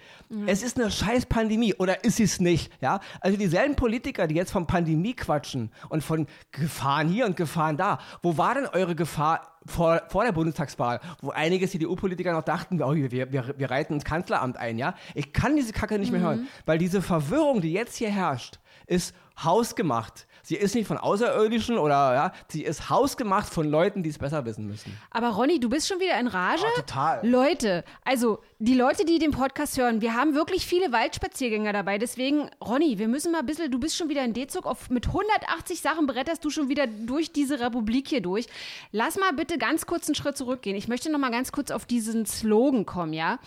Es 0.46 0.62
ist 0.62 0.78
eine 0.80 0.90
scheiß 0.90 1.26
Pandemie 1.26 1.74
oder 1.74 2.04
ist 2.04 2.20
es 2.20 2.40
nicht? 2.40 2.72
Ja? 2.80 3.00
Also 3.20 3.36
dieselben 3.36 3.76
Politiker, 3.76 4.26
die 4.26 4.34
jetzt 4.34 4.50
von 4.50 4.66
Pandemie 4.66 5.14
quatschen 5.14 5.70
und 5.88 6.02
von 6.02 6.26
Gefahren 6.52 7.08
hier 7.08 7.26
und 7.26 7.36
Gefahren 7.36 7.76
da. 7.76 7.98
Wo 8.22 8.36
war 8.36 8.54
denn 8.54 8.66
eure 8.66 8.94
Gefahr 8.94 9.53
vor, 9.66 10.02
vor 10.08 10.24
der 10.24 10.32
Bundestagswahl, 10.32 11.00
wo 11.20 11.30
einige 11.30 11.68
CDU-Politiker 11.68 12.32
noch 12.32 12.42
dachten, 12.42 12.82
oh, 12.82 12.94
wir, 12.94 13.10
wir, 13.10 13.54
wir 13.56 13.70
reiten 13.70 13.94
ins 13.94 14.04
Kanzleramt 14.04 14.56
ein, 14.56 14.78
ja? 14.78 14.94
Ich 15.14 15.32
kann 15.32 15.56
diese 15.56 15.72
Kacke 15.72 15.98
nicht 15.98 16.12
mehr 16.12 16.20
hören, 16.20 16.48
weil 16.66 16.78
diese 16.78 17.02
Verwirrung, 17.02 17.60
die 17.60 17.72
jetzt 17.72 17.96
hier 17.96 18.10
herrscht, 18.10 18.58
ist 18.86 19.14
hausgemacht. 19.42 20.26
Sie 20.42 20.56
ist 20.56 20.74
nicht 20.74 20.86
von 20.86 20.98
Außerirdischen 20.98 21.78
oder, 21.78 22.14
ja, 22.14 22.32
sie 22.48 22.64
ist 22.64 22.90
hausgemacht 22.90 23.48
von 23.48 23.66
Leuten, 23.66 24.02
die 24.02 24.10
es 24.10 24.18
besser 24.18 24.44
wissen 24.44 24.66
müssen. 24.66 24.94
Aber 25.10 25.30
Ronny, 25.30 25.58
du 25.58 25.70
bist 25.70 25.88
schon 25.88 26.00
wieder 26.00 26.20
in 26.20 26.26
Rage? 26.26 26.62
Oh, 26.66 26.80
total. 26.80 27.26
Leute, 27.26 27.82
also 28.04 28.40
die 28.58 28.74
Leute, 28.74 29.06
die 29.06 29.18
den 29.18 29.30
Podcast 29.30 29.78
hören, 29.78 30.02
wir 30.02 30.14
haben 30.14 30.34
wirklich 30.34 30.66
viele 30.66 30.92
Waldspaziergänger 30.92 31.72
dabei. 31.72 31.96
Deswegen, 31.96 32.50
Ronny, 32.62 32.98
wir 32.98 33.08
müssen 33.08 33.32
mal 33.32 33.38
ein 33.38 33.46
bisschen, 33.46 33.70
du 33.70 33.80
bist 33.80 33.96
schon 33.96 34.10
wieder 34.10 34.22
in 34.22 34.34
D-Zug, 34.34 34.66
auf, 34.66 34.90
mit 34.90 35.06
180 35.06 35.80
Sachen 35.80 36.06
bretterst 36.06 36.44
du 36.44 36.50
schon 36.50 36.68
wieder 36.68 36.86
durch 36.86 37.32
diese 37.32 37.60
Republik 37.60 38.08
hier 38.08 38.20
durch. 38.20 38.46
Lass 38.92 39.18
mal 39.18 39.32
bitte 39.32 39.56
ganz 39.56 39.86
kurz 39.86 40.08
einen 40.08 40.14
Schritt 40.14 40.36
zurückgehen. 40.36 40.76
Ich 40.76 40.88
möchte 40.88 41.10
noch 41.10 41.18
mal 41.18 41.30
ganz 41.30 41.52
kurz 41.52 41.70
auf 41.70 41.86
diesen 41.86 42.26
Slogan 42.26 42.84
kommen, 42.84 43.14
ja? 43.14 43.38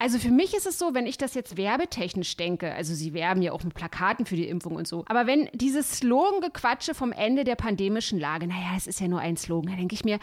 Also 0.00 0.18
für 0.18 0.32
mich 0.32 0.52
ist 0.54 0.66
es 0.66 0.80
so, 0.80 0.94
wenn 0.94 1.06
ich 1.06 1.16
das 1.16 1.34
jetzt 1.34 1.56
werbetechnisch 1.56 2.36
denke, 2.36 2.74
also 2.74 2.92
sie 2.92 3.14
werben 3.14 3.40
ja 3.40 3.52
auch 3.52 3.62
mit 3.62 3.74
Plakaten 3.74 4.26
für 4.26 4.36
die 4.36 4.48
Impfung 4.48 4.74
und 4.74 4.88
so, 4.88 5.04
aber 5.06 5.26
wenn 5.30 5.48
dieses 5.52 5.98
Slogan-Gequatsche 5.98 6.92
vom 6.92 7.12
Ende 7.12 7.44
der 7.44 7.54
pandemischen 7.54 8.18
Lage, 8.18 8.48
naja, 8.48 8.72
es 8.76 8.88
ist 8.88 8.98
ja 8.98 9.06
nur 9.06 9.20
ein 9.20 9.36
Slogan, 9.36 9.70
da 9.70 9.76
denke 9.76 9.94
ich 9.94 10.04
mir, 10.04 10.18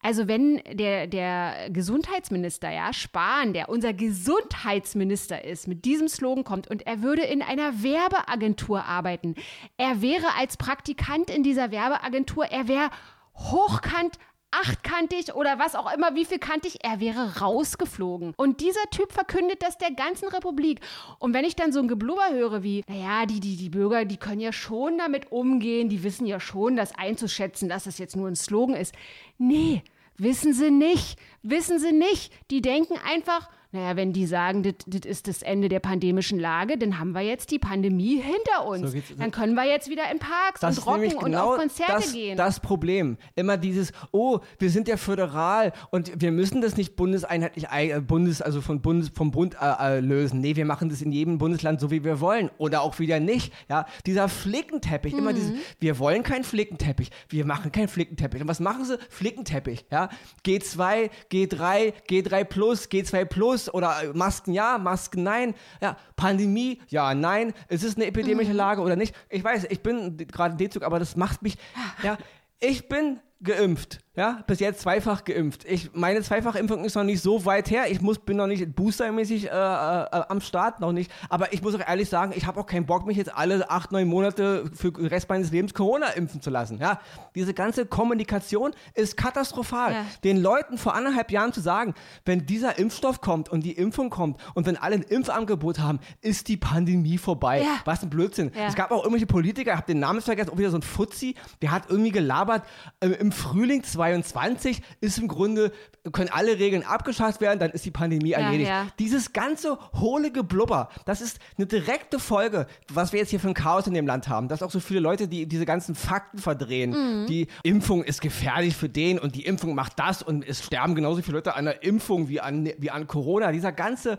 also 0.00 0.28
wenn 0.28 0.62
der, 0.72 1.06
der 1.06 1.68
Gesundheitsminister, 1.68 2.70
ja, 2.70 2.94
Spahn, 2.94 3.52
der 3.52 3.68
unser 3.68 3.92
Gesundheitsminister 3.92 5.44
ist, 5.44 5.68
mit 5.68 5.84
diesem 5.84 6.08
Slogan 6.08 6.42
kommt 6.42 6.70
und 6.70 6.86
er 6.86 7.02
würde 7.02 7.22
in 7.22 7.42
einer 7.42 7.82
Werbeagentur 7.82 8.82
arbeiten, 8.82 9.34
er 9.76 10.00
wäre 10.00 10.28
als 10.38 10.56
Praktikant 10.56 11.28
in 11.28 11.42
dieser 11.42 11.70
Werbeagentur, 11.70 12.46
er 12.46 12.66
wäre 12.66 12.88
hochkant 13.34 14.18
achtkantig 14.50 15.34
oder 15.34 15.58
was 15.58 15.74
auch 15.74 15.92
immer, 15.92 16.14
wie 16.14 16.24
viel 16.24 16.38
kantig, 16.38 16.78
er 16.82 17.00
wäre 17.00 17.40
rausgeflogen. 17.40 18.32
Und 18.36 18.60
dieser 18.60 18.88
Typ 18.90 19.12
verkündet 19.12 19.62
das 19.62 19.78
der 19.78 19.90
ganzen 19.90 20.28
Republik. 20.28 20.80
Und 21.18 21.34
wenn 21.34 21.44
ich 21.44 21.56
dann 21.56 21.72
so 21.72 21.80
ein 21.80 21.88
Geblubber 21.88 22.30
höre 22.30 22.62
wie, 22.62 22.84
naja, 22.88 23.26
die, 23.26 23.40
die, 23.40 23.56
die 23.56 23.70
Bürger, 23.70 24.04
die 24.04 24.16
können 24.16 24.40
ja 24.40 24.52
schon 24.52 24.98
damit 24.98 25.32
umgehen, 25.32 25.88
die 25.88 26.02
wissen 26.02 26.26
ja 26.26 26.40
schon, 26.40 26.76
das 26.76 26.96
einzuschätzen, 26.96 27.68
dass 27.68 27.84
das 27.84 27.98
jetzt 27.98 28.16
nur 28.16 28.28
ein 28.28 28.36
Slogan 28.36 28.76
ist. 28.76 28.94
Nee, 29.38 29.82
wissen 30.16 30.52
sie 30.52 30.70
nicht. 30.70 31.18
Wissen 31.42 31.78
sie 31.78 31.92
nicht. 31.92 32.32
Die 32.50 32.62
denken 32.62 32.94
einfach, 33.04 33.48
naja, 33.72 33.96
wenn 33.96 34.12
die 34.12 34.26
sagen, 34.26 34.62
das 34.62 34.74
ist 35.04 35.28
das 35.28 35.42
Ende 35.42 35.68
der 35.68 35.80
pandemischen 35.80 36.38
Lage, 36.38 36.78
dann 36.78 36.98
haben 36.98 37.12
wir 37.12 37.20
jetzt 37.22 37.50
die 37.50 37.58
Pandemie 37.58 38.20
hinter 38.20 38.66
uns. 38.66 38.92
So 38.92 38.98
dann 39.18 39.30
können 39.30 39.54
wir 39.54 39.64
jetzt 39.64 39.90
wieder 39.90 40.10
in 40.10 40.18
Parks 40.18 40.60
Das 40.60 40.78
und 40.78 40.86
rocken 40.86 41.12
und 41.16 41.24
genau 41.24 41.52
auf 41.54 41.58
Konzerte 41.58 41.92
das, 41.92 42.12
gehen. 42.12 42.36
das 42.36 42.60
Problem. 42.60 43.16
Immer 43.34 43.56
dieses, 43.56 43.92
oh, 44.12 44.38
wir 44.58 44.70
sind 44.70 44.88
ja 44.88 44.96
föderal 44.96 45.72
und 45.90 46.12
wir 46.20 46.32
müssen 46.32 46.60
das 46.60 46.76
nicht 46.76 46.96
bundeseinheitlich, 46.96 47.66
äh, 47.70 48.00
Bundes, 48.00 48.40
also 48.40 48.60
von 48.60 48.80
Bundes, 48.80 49.10
vom 49.14 49.30
Bund 49.30 49.56
äh, 49.60 49.96
äh, 49.96 50.00
lösen. 50.00 50.40
Nee, 50.40 50.56
wir 50.56 50.64
machen 50.64 50.88
das 50.88 51.02
in 51.02 51.12
jedem 51.12 51.38
Bundesland 51.38 51.80
so, 51.80 51.90
wie 51.90 52.04
wir 52.04 52.20
wollen. 52.20 52.50
Oder 52.58 52.82
auch 52.82 52.98
wieder 52.98 53.20
nicht. 53.20 53.52
Ja, 53.68 53.86
dieser 54.06 54.28
Flickenteppich, 54.28 55.12
immer 55.12 55.32
dieses, 55.32 55.50
Mhm. 55.50 55.58
wir 55.80 55.98
wollen 55.98 56.22
keinen 56.22 56.44
Flickenteppich. 56.44 57.10
Wir 57.28 57.44
machen 57.44 57.72
keinen 57.72 57.88
Flickenteppich. 57.88 58.40
Und 58.42 58.48
was 58.48 58.60
machen 58.60 58.84
sie? 58.84 58.98
Flickenteppich. 59.10 59.86
Ja, 59.90 60.08
G2, 60.46 61.10
G3, 61.32 61.92
G3 62.08 62.44
Plus, 62.44 62.88
G2 62.90 63.24
Plus 63.24 63.55
oder 63.72 64.02
äh, 64.02 64.12
Masken 64.12 64.52
ja, 64.52 64.78
Masken 64.78 65.22
nein. 65.22 65.54
Ja, 65.80 65.96
Pandemie, 66.16 66.80
ja, 66.88 67.14
nein. 67.14 67.52
Ist 67.68 67.84
es 67.84 67.96
eine 67.96 68.06
epidemische 68.06 68.50
Mhm. 68.50 68.56
Lage 68.56 68.80
oder 68.82 68.96
nicht? 68.96 69.14
Ich 69.30 69.42
weiß, 69.42 69.66
ich 69.70 69.82
bin 69.82 70.16
gerade 70.16 70.52
in 70.52 70.58
D-Zug, 70.58 70.82
aber 70.82 70.98
das 70.98 71.16
macht 71.16 71.42
mich, 71.42 71.56
ja, 72.02 72.16
ich 72.60 72.88
bin 72.88 73.20
geimpft. 73.42 74.00
Ja, 74.16 74.42
bis 74.46 74.60
jetzt 74.60 74.80
zweifach 74.80 75.24
geimpft. 75.24 75.66
Ich, 75.66 75.90
meine 75.92 76.22
Zweifachimpfung 76.22 76.86
ist 76.86 76.94
noch 76.94 77.04
nicht 77.04 77.20
so 77.20 77.44
weit 77.44 77.70
her. 77.70 77.84
Ich 77.90 78.00
muss, 78.00 78.18
bin 78.18 78.38
noch 78.38 78.46
nicht 78.46 78.74
boostermäßig 78.74 79.44
äh, 79.44 79.48
äh, 79.50 79.52
am 79.52 80.40
Start, 80.40 80.80
noch 80.80 80.92
nicht. 80.92 81.12
Aber 81.28 81.52
ich 81.52 81.62
muss 81.62 81.74
auch 81.74 81.86
ehrlich 81.86 82.08
sagen, 82.08 82.32
ich 82.34 82.46
habe 82.46 82.58
auch 82.58 82.64
keinen 82.64 82.86
Bock, 82.86 83.04
mich 83.04 83.18
jetzt 83.18 83.34
alle 83.36 83.68
acht, 83.68 83.92
neun 83.92 84.08
Monate 84.08 84.70
für 84.72 84.90
den 84.90 85.06
Rest 85.06 85.28
meines 85.28 85.50
Lebens 85.50 85.74
Corona 85.74 86.08
impfen 86.08 86.40
zu 86.40 86.48
lassen. 86.48 86.78
Ja, 86.78 86.98
diese 87.34 87.52
ganze 87.52 87.84
Kommunikation 87.84 88.72
ist 88.94 89.18
katastrophal. 89.18 89.92
Ja. 89.92 90.06
Den 90.24 90.38
Leuten 90.38 90.78
vor 90.78 90.94
anderthalb 90.94 91.30
Jahren 91.30 91.52
zu 91.52 91.60
sagen, 91.60 91.92
wenn 92.24 92.46
dieser 92.46 92.78
Impfstoff 92.78 93.20
kommt 93.20 93.50
und 93.50 93.64
die 93.64 93.72
Impfung 93.72 94.08
kommt 94.08 94.40
und 94.54 94.64
wenn 94.64 94.78
alle 94.78 94.94
ein 94.94 95.02
Impfangebot 95.02 95.78
haben, 95.78 96.00
ist 96.22 96.48
die 96.48 96.56
Pandemie 96.56 97.18
vorbei. 97.18 97.60
Ja. 97.60 97.80
Was 97.84 98.02
ein 98.02 98.08
Blödsinn. 98.08 98.50
Ja. 98.56 98.66
Es 98.66 98.76
gab 98.76 98.92
auch 98.92 99.02
irgendwelche 99.02 99.26
Politiker, 99.26 99.72
ich 99.72 99.76
habe 99.76 99.86
den 99.86 99.98
Namen 99.98 100.22
vergessen, 100.22 100.48
auch 100.48 100.58
wieder 100.58 100.70
so 100.70 100.78
ein 100.78 100.82
Fuzzi, 100.82 101.34
der 101.60 101.70
hat 101.70 101.90
irgendwie 101.90 102.12
gelabert, 102.12 102.62
äh, 103.00 103.25
im 103.26 103.32
Frühling 103.32 103.82
22 103.82 104.80
ist 105.00 105.18
im 105.18 105.26
Grunde, 105.26 105.72
können 106.12 106.30
alle 106.30 106.60
Regeln 106.60 106.84
abgeschafft 106.84 107.40
werden, 107.40 107.58
dann 107.58 107.72
ist 107.72 107.84
die 107.84 107.90
Pandemie 107.90 108.30
ja, 108.30 108.38
erledigt. 108.38 108.68
Ja. 108.68 108.86
Dieses 109.00 109.32
ganze 109.32 109.78
hohle 109.94 110.30
Geblubber, 110.30 110.90
das 111.06 111.20
ist 111.20 111.40
eine 111.56 111.66
direkte 111.66 112.20
Folge, 112.20 112.68
was 112.92 113.12
wir 113.12 113.18
jetzt 113.18 113.30
hier 113.30 113.40
für 113.40 113.48
ein 113.48 113.54
Chaos 113.54 113.88
in 113.88 113.94
dem 113.94 114.06
Land 114.06 114.28
haben. 114.28 114.46
Dass 114.46 114.62
auch 114.62 114.70
so 114.70 114.78
viele 114.78 115.00
Leute, 115.00 115.26
die 115.26 115.46
diese 115.46 115.66
ganzen 115.66 115.96
Fakten 115.96 116.38
verdrehen, 116.38 116.90
mhm. 116.90 117.26
die 117.26 117.48
Impfung 117.64 118.04
ist 118.04 118.20
gefährlich 118.20 118.76
für 118.76 118.88
den 118.88 119.18
und 119.18 119.34
die 119.34 119.44
Impfung 119.44 119.74
macht 119.74 119.98
das 119.98 120.22
und 120.22 120.46
es 120.46 120.64
sterben 120.64 120.94
genauso 120.94 121.20
viele 121.22 121.38
Leute 121.38 121.56
an 121.56 121.64
der 121.64 121.82
Impfung 121.82 122.28
wie 122.28 122.40
an, 122.40 122.70
wie 122.78 122.90
an 122.92 123.08
Corona. 123.08 123.50
Dieser 123.50 123.72
ganze, 123.72 124.18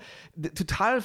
total, 0.54 1.02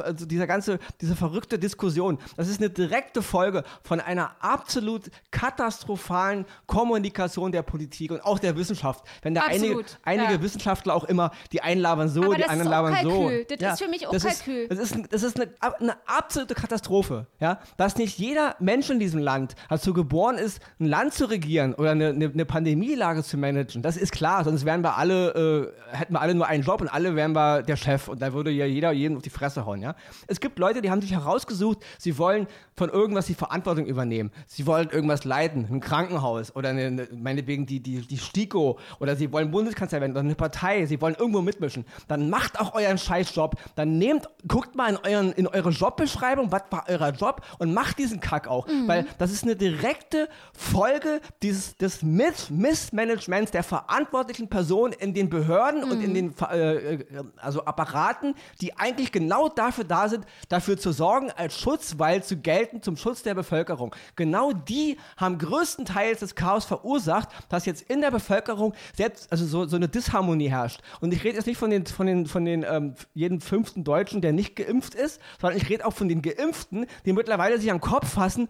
also 0.00 0.26
dieser 0.26 0.46
ganze, 0.46 0.78
diese 1.00 1.16
verrückte 1.16 1.58
Diskussion, 1.58 2.18
das 2.36 2.48
ist 2.48 2.60
eine 2.60 2.68
direkte 2.68 3.22
Folge 3.22 3.64
von 3.82 4.00
einer 4.00 4.36
absolut 4.40 5.10
katastrophalen 5.30 6.44
Kommunikation 6.66 7.45
der 7.52 7.62
Politik 7.62 8.10
und 8.10 8.24
auch 8.24 8.38
der 8.38 8.56
Wissenschaft. 8.56 9.04
Wenn 9.22 9.34
da 9.34 9.42
einige, 9.42 9.84
einige 10.02 10.34
ja. 10.34 10.42
Wissenschaftler 10.42 10.94
auch 10.94 11.04
immer, 11.04 11.30
die 11.52 11.62
einen 11.62 11.80
labern 11.80 12.08
so, 12.08 12.22
Aber 12.24 12.36
die 12.36 12.44
anderen 12.44 12.70
labern 12.70 12.96
so. 13.02 13.30
Das 13.48 13.60
ja, 13.60 13.72
ist 13.72 13.82
für 13.82 13.88
mich 13.88 14.06
auch 14.06 14.12
das 14.12 14.24
Kalkül. 14.24 14.64
Ist, 14.64 14.70
das 14.70 14.78
ist, 14.78 15.12
das 15.12 15.22
ist 15.22 15.40
eine, 15.40 15.50
eine, 15.80 15.96
absolute 16.06 16.54
Katastrophe. 16.54 17.26
Ja? 17.40 17.60
Dass 17.76 17.96
nicht 17.96 18.18
jeder 18.18 18.56
Mensch 18.60 18.90
in 18.90 18.98
diesem 18.98 19.20
Land 19.20 19.54
dazu 19.68 19.92
geboren 19.92 20.36
ist, 20.38 20.60
ein 20.80 20.86
Land 20.86 21.14
zu 21.14 21.26
regieren 21.26 21.74
oder 21.74 21.92
eine, 21.92 22.08
eine, 22.08 22.26
eine 22.26 22.44
Pandemielage 22.44 23.22
zu 23.22 23.36
managen. 23.36 23.82
Das 23.82 23.96
ist 23.96 24.12
klar, 24.12 24.44
sonst 24.44 24.64
wären 24.64 24.82
wir 24.82 24.96
alle, 24.96 25.72
äh, 25.92 25.96
hätten 25.96 26.14
wir 26.14 26.20
alle 26.20 26.34
nur 26.34 26.46
einen 26.46 26.62
Job 26.62 26.80
und 26.80 26.88
alle 26.88 27.16
wären 27.16 27.32
wir 27.32 27.62
der 27.62 27.76
Chef 27.76 28.08
und 28.08 28.20
da 28.20 28.32
würde 28.32 28.50
ja 28.50 28.66
jeder 28.66 28.92
jeden 28.92 29.16
auf 29.16 29.22
die 29.22 29.30
Fresse 29.30 29.66
hauen. 29.66 29.82
Ja? 29.82 29.94
Es 30.26 30.40
gibt 30.40 30.58
Leute, 30.58 30.82
die 30.82 30.90
haben 30.90 31.00
sich 31.00 31.12
herausgesucht, 31.12 31.78
sie 31.98 32.18
wollen 32.18 32.46
von 32.74 32.90
irgendwas 32.90 33.26
die 33.26 33.34
Verantwortung 33.34 33.86
übernehmen. 33.86 34.30
Sie 34.46 34.66
wollen 34.66 34.90
irgendwas 34.90 35.24
leiten, 35.24 35.66
ein 35.70 35.80
Krankenhaus 35.80 36.54
oder 36.54 36.70
eine, 36.70 36.86
eine, 36.86 37.08
meinetwegen 37.36 37.66
die, 37.66 37.80
die, 37.80 38.00
die 38.00 38.18
STIKO 38.18 38.78
oder 38.98 39.16
sie 39.16 39.30
wollen 39.32 39.50
Bundeskanzler 39.50 40.00
werden 40.00 40.12
oder 40.12 40.20
eine 40.20 40.34
Partei, 40.34 40.86
sie 40.86 41.00
wollen 41.00 41.14
irgendwo 41.14 41.42
mitmischen. 41.42 41.84
Dann 42.08 42.30
macht 42.30 42.58
auch 42.58 42.74
euren 42.74 42.98
Scheißjob. 42.98 43.56
Dann 43.74 43.98
nehmt, 43.98 44.28
guckt 44.48 44.74
mal 44.74 44.90
in, 44.90 44.96
euren, 44.96 45.32
in 45.32 45.46
eure 45.46 45.70
Jobbeschreibung, 45.70 46.50
was 46.50 46.62
war 46.70 46.84
euer 46.88 47.10
Job 47.10 47.42
und 47.58 47.74
macht 47.74 47.98
diesen 47.98 48.20
Kack 48.20 48.48
auch. 48.48 48.66
Mhm. 48.66 48.88
Weil 48.88 49.06
das 49.18 49.32
ist 49.32 49.44
eine 49.44 49.56
direkte 49.56 50.28
Folge 50.52 51.20
dieses, 51.42 51.76
des 51.76 52.02
Miss 52.02 52.50
Missmanagements 52.50 53.50
der 53.52 53.62
verantwortlichen 53.62 54.48
Personen 54.48 54.92
in 54.92 55.14
den 55.14 55.28
Behörden 55.28 55.84
mhm. 55.84 55.90
und 55.90 56.02
in 56.02 56.10
mhm. 56.10 56.14
den 56.14 56.34
äh, 56.50 56.94
äh, 56.94 57.04
also 57.36 57.64
Apparaten, 57.64 58.34
die 58.60 58.76
eigentlich 58.76 59.12
genau 59.12 59.48
dafür 59.48 59.84
da 59.84 60.08
sind, 60.08 60.24
dafür 60.48 60.78
zu 60.78 60.92
sorgen, 60.92 61.30
als 61.30 61.58
Schutzwall 61.58 62.22
zu 62.22 62.36
gelten 62.36 62.82
zum 62.82 62.96
Schutz 62.96 63.22
der 63.22 63.34
Bevölkerung. 63.34 63.94
Genau 64.16 64.52
die 64.52 64.96
haben 65.16 65.38
größtenteils 65.38 66.20
das 66.20 66.34
Chaos 66.34 66.64
verursacht, 66.64 67.25
dass 67.48 67.66
jetzt 67.66 67.82
in 67.82 68.00
der 68.00 68.10
Bevölkerung 68.10 68.74
selbst, 68.94 69.30
also 69.30 69.46
so, 69.46 69.66
so 69.66 69.76
eine 69.76 69.88
Disharmonie 69.88 70.48
herrscht. 70.48 70.80
Und 71.00 71.12
ich 71.12 71.24
rede 71.24 71.36
jetzt 71.36 71.46
nicht 71.46 71.58
von 71.58 71.70
den, 71.70 71.86
von 71.86 72.06
den, 72.06 72.26
von 72.26 72.44
den 72.44 72.64
ähm, 72.68 72.94
jeden 73.14 73.40
fünften 73.40 73.84
Deutschen, 73.84 74.20
der 74.20 74.32
nicht 74.32 74.56
geimpft 74.56 74.94
ist, 74.94 75.20
sondern 75.40 75.58
ich 75.58 75.68
rede 75.68 75.86
auch 75.86 75.92
von 75.92 76.08
den 76.08 76.22
Geimpften, 76.22 76.86
die 77.04 77.12
mittlerweile 77.12 77.58
sich 77.58 77.70
am 77.70 77.80
Kopf 77.80 78.08
fassen, 78.08 78.48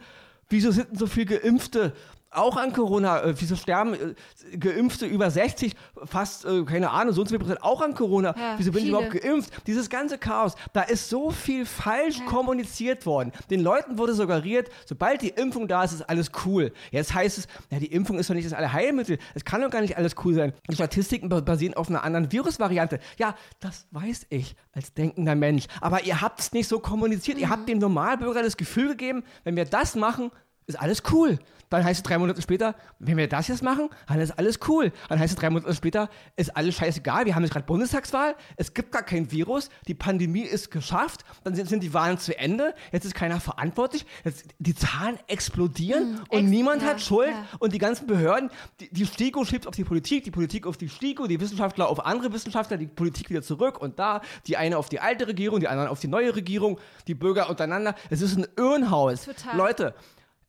wieso 0.48 0.70
sind 0.70 0.90
denn 0.90 0.98
so 0.98 1.06
viele 1.06 1.38
Geimpfte 1.38 1.92
auch 2.30 2.56
an 2.56 2.72
Corona. 2.72 3.22
Äh, 3.22 3.34
wieso 3.38 3.56
sterben 3.56 3.94
äh, 3.94 4.56
Geimpfte 4.56 5.06
über 5.06 5.30
60, 5.30 5.74
fast, 6.04 6.44
äh, 6.44 6.64
keine 6.64 6.90
Ahnung, 6.90 7.14
so 7.14 7.20
und 7.22 7.28
so 7.28 7.32
viel 7.32 7.38
Prozent 7.38 7.62
auch 7.62 7.80
an 7.80 7.94
Corona? 7.94 8.34
Ja, 8.36 8.54
wieso 8.58 8.72
bin 8.72 8.82
viele. 8.82 8.98
ich 8.98 9.04
überhaupt 9.04 9.22
geimpft? 9.22 9.66
Dieses 9.66 9.90
ganze 9.90 10.18
Chaos, 10.18 10.54
da 10.72 10.82
ist 10.82 11.08
so 11.08 11.30
viel 11.30 11.66
falsch 11.66 12.18
ja. 12.18 12.24
kommuniziert 12.26 13.06
worden. 13.06 13.32
Den 13.50 13.60
Leuten 13.60 13.98
wurde 13.98 14.14
suggeriert, 14.14 14.70
sobald 14.84 15.22
die 15.22 15.30
Impfung 15.30 15.68
da 15.68 15.84
ist, 15.84 15.92
ist 15.92 16.02
alles 16.02 16.30
cool. 16.44 16.72
Jetzt 16.90 17.14
heißt 17.14 17.38
es, 17.38 17.48
ja, 17.70 17.78
die 17.78 17.92
Impfung 17.92 18.18
ist 18.18 18.30
doch 18.30 18.34
nicht 18.34 18.46
das 18.46 18.52
Allheilmittel. 18.52 19.18
Es 19.34 19.44
kann 19.44 19.62
doch 19.62 19.70
gar 19.70 19.80
nicht 19.80 19.96
alles 19.96 20.14
cool 20.24 20.34
sein. 20.34 20.52
Die 20.70 20.74
Statistiken 20.74 21.28
basieren 21.28 21.74
auf 21.74 21.88
einer 21.88 22.04
anderen 22.04 22.32
Virusvariante. 22.32 23.00
Ja, 23.18 23.34
das 23.60 23.86
weiß 23.90 24.26
ich 24.30 24.56
als 24.72 24.92
denkender 24.94 25.34
Mensch. 25.34 25.66
Aber 25.80 26.04
ihr 26.04 26.20
habt 26.20 26.40
es 26.40 26.52
nicht 26.52 26.68
so 26.68 26.80
kommuniziert. 26.80 27.38
Mhm. 27.38 27.42
Ihr 27.42 27.50
habt 27.50 27.68
dem 27.68 27.78
Normalbürger 27.78 28.42
das 28.42 28.56
Gefühl 28.56 28.88
gegeben, 28.88 29.24
wenn 29.44 29.56
wir 29.56 29.64
das 29.64 29.94
machen, 29.94 30.30
ist 30.66 30.76
alles 30.76 31.02
cool. 31.12 31.38
Dann 31.68 31.84
heißt 31.84 31.98
es 31.98 32.02
drei 32.02 32.18
Monate 32.18 32.40
später, 32.42 32.76
wenn 32.98 33.16
wir 33.16 33.28
das 33.28 33.48
jetzt 33.48 33.62
machen, 33.62 33.90
dann 34.06 34.20
ist 34.20 34.38
alles 34.38 34.60
cool. 34.68 34.92
Dann 35.08 35.18
heißt 35.18 35.34
es 35.34 35.40
drei 35.40 35.50
Monate 35.50 35.74
später, 35.74 36.08
ist 36.36 36.56
alles 36.56 36.76
scheißegal. 36.76 37.26
Wir 37.26 37.34
haben 37.34 37.42
jetzt 37.42 37.52
gerade 37.52 37.66
Bundestagswahl, 37.66 38.36
es 38.56 38.72
gibt 38.72 38.92
gar 38.92 39.02
kein 39.02 39.30
Virus, 39.32 39.68
die 39.88 39.94
Pandemie 39.94 40.42
ist 40.42 40.70
geschafft, 40.70 41.24
dann 41.42 41.54
sind, 41.54 41.68
sind 41.68 41.82
die 41.82 41.92
Wahlen 41.92 42.18
zu 42.18 42.38
Ende, 42.38 42.74
jetzt 42.92 43.04
ist 43.04 43.14
keiner 43.14 43.40
verantwortlich, 43.40 44.06
jetzt, 44.24 44.44
die 44.58 44.74
Zahlen 44.74 45.18
explodieren 45.26 46.12
mhm, 46.12 46.18
und 46.28 46.38
ex 46.40 46.50
niemand 46.50 46.82
ja, 46.82 46.88
hat 46.88 47.00
Schuld 47.00 47.30
ja. 47.30 47.44
und 47.58 47.72
die 47.72 47.78
ganzen 47.78 48.06
Behörden, 48.06 48.50
die, 48.78 48.92
die 48.92 49.06
STIKO 49.06 49.44
schiebt 49.44 49.66
auf 49.66 49.74
die 49.74 49.84
Politik, 49.84 50.22
die 50.22 50.30
Politik 50.30 50.66
auf 50.66 50.76
die 50.76 50.88
STIKO, 50.88 51.26
die 51.26 51.40
Wissenschaftler 51.40 51.88
auf 51.88 52.04
andere 52.06 52.32
Wissenschaftler, 52.32 52.76
die 52.76 52.86
Politik 52.86 53.28
wieder 53.28 53.42
zurück 53.42 53.80
und 53.80 53.98
da, 53.98 54.20
die 54.46 54.56
eine 54.56 54.78
auf 54.78 54.88
die 54.88 55.00
alte 55.00 55.26
Regierung, 55.26 55.58
die 55.58 55.68
anderen 55.68 55.88
auf 55.88 55.98
die 55.98 56.08
neue 56.08 56.36
Regierung, 56.36 56.78
die 57.08 57.14
Bürger 57.14 57.50
untereinander. 57.50 57.96
Es 58.10 58.20
ist 58.20 58.36
ein 58.36 58.46
Irrenhaus. 58.56 59.24
Total. 59.24 59.56
Leute, 59.56 59.94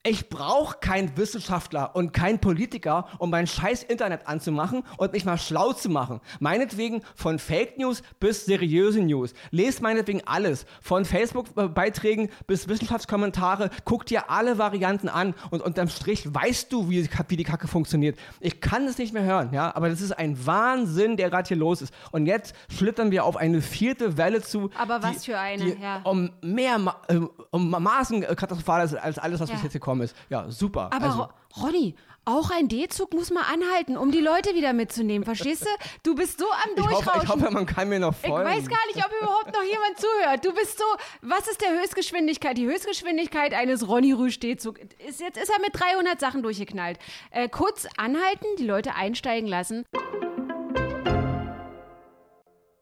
ich 0.08 0.30
brauche 0.30 0.78
keinen 0.80 1.18
Wissenschaftler 1.18 1.96
und 1.96 2.14
keinen 2.14 2.40
Politiker, 2.40 3.08
um 3.18 3.30
mein 3.30 3.46
scheiß 3.46 3.84
Internet 3.84 4.28
anzumachen 4.28 4.84
und 4.98 5.12
mich 5.12 5.26
mal 5.26 5.38
schlau 5.38 5.74
zu 5.74 5.90
machen. 5.90 6.22
Meinetwegen 6.40 7.02
von 7.16 7.40
Fake 7.40 7.78
News 7.78 8.02
bis 8.20 8.46
seriöse 8.46 9.02
News. 9.02 9.34
Lest 9.52 9.82
meinetwegen 9.82 10.22
alles. 10.26 10.66
Von 10.82 11.04
Facebook-Beiträgen 11.04 12.30
bis 12.48 12.68
Wissenschaftskommentare. 12.68 13.70
Guck 13.84 14.06
dir 14.06 14.30
alle 14.30 14.58
Varianten 14.58 15.10
an 15.10 15.34
und 15.50 15.62
unterm 15.62 15.90
Strich 15.90 16.34
weißt 16.34 16.72
du, 16.72 16.90
wie, 16.90 17.10
wie 17.28 17.38
die 17.38 17.44
Kacke 17.44 17.68
funktioniert. 17.68 18.18
Ich 18.40 18.62
kann 18.62 18.88
es 18.88 18.98
nicht 18.98 19.14
mehr 19.14 19.24
hören, 19.24 19.50
ja, 19.52 19.76
aber 19.76 19.90
das 19.90 20.02
ist 20.02 20.12
ein 20.12 20.46
Wahnsinn, 20.46 21.18
der 21.18 21.30
gerade 21.30 21.48
hier 21.48 21.58
los 21.58 21.82
ist. 21.82 21.94
Und 22.12 22.26
jetzt 22.28 22.56
schlittern 22.70 23.12
wir 23.12 23.26
auf 23.26 23.36
eine 23.36 23.62
vierte 23.62 24.18
Welle 24.18 24.42
zu. 24.42 24.70
Aber 24.78 25.04
was 25.04 25.20
die, 25.20 25.32
für 25.32 25.40
eine, 25.40 25.66
die 25.66 25.82
ja. 25.82 26.02
Um 26.04 26.32
mehr, 26.42 26.80
äh, 27.08 27.20
um 27.52 27.70
Maßen 27.70 28.22
katastrophal 28.22 28.86
ist 28.86 28.94
als 28.96 29.20
alles, 29.20 29.40
was 29.40 29.50
ja. 29.50 29.56
bis 29.56 29.64
jetzt 29.64 29.74
hier 29.74 29.82
kommt 29.98 30.02
gekommen 30.02 30.02
ist. 30.02 30.16
Ja, 30.30 30.50
super. 30.50 30.90
Aber 30.92 31.06
also, 31.06 31.28
Ronny, 31.62 31.96
auch 32.26 32.52
ein 32.52 32.68
D-Zug 32.68 33.14
muss 33.14 33.32
man 33.32 33.44
anhalten, 33.44 33.96
um 33.96 34.12
die 34.12 34.20
Leute 34.20 34.54
wieder 34.54 34.74
mitzunehmen. 34.74 35.24
Verstehst 35.24 35.64
du? 35.64 35.70
Du 36.04 36.16
bist 36.16 36.40
so 36.40 36.46
am 36.46 36.76
Durchrauschen. 36.76 36.98
Ich 37.08 37.08
hoffe, 37.08 37.24
ich 37.24 37.30
hoffe 37.30 37.52
man 37.54 37.66
kann 37.66 37.88
mir 37.88 38.00
noch 38.00 38.14
folgen. 38.14 38.50
Ich 38.50 38.58
weiß 38.58 38.68
gar 38.68 38.86
nicht, 38.88 38.98
ob 38.98 39.12
überhaupt 39.22 39.54
noch 39.54 39.64
jemand 39.64 39.98
zuhört. 39.98 40.46
Du 40.46 40.54
bist 40.54 40.78
so, 40.78 40.84
was 41.22 41.48
ist 41.48 41.62
der 41.62 41.72
Höchstgeschwindigkeit? 41.80 42.58
Die 42.58 42.66
Höchstgeschwindigkeit 42.66 43.54
eines 43.54 43.88
Ronny 43.88 44.12
Rüsch 44.12 44.40
D-Zug. 44.40 44.80
Jetzt 44.80 45.22
ist 45.22 45.50
er 45.50 45.62
mit 45.62 45.72
300 45.74 46.20
Sachen 46.20 46.44
durchgeknallt. 46.44 47.00
Äh, 47.32 47.48
kurz 47.48 47.88
anhalten, 47.98 48.46
die 48.60 48.66
Leute 48.66 48.96
einsteigen 48.96 49.48
lassen. 49.48 49.86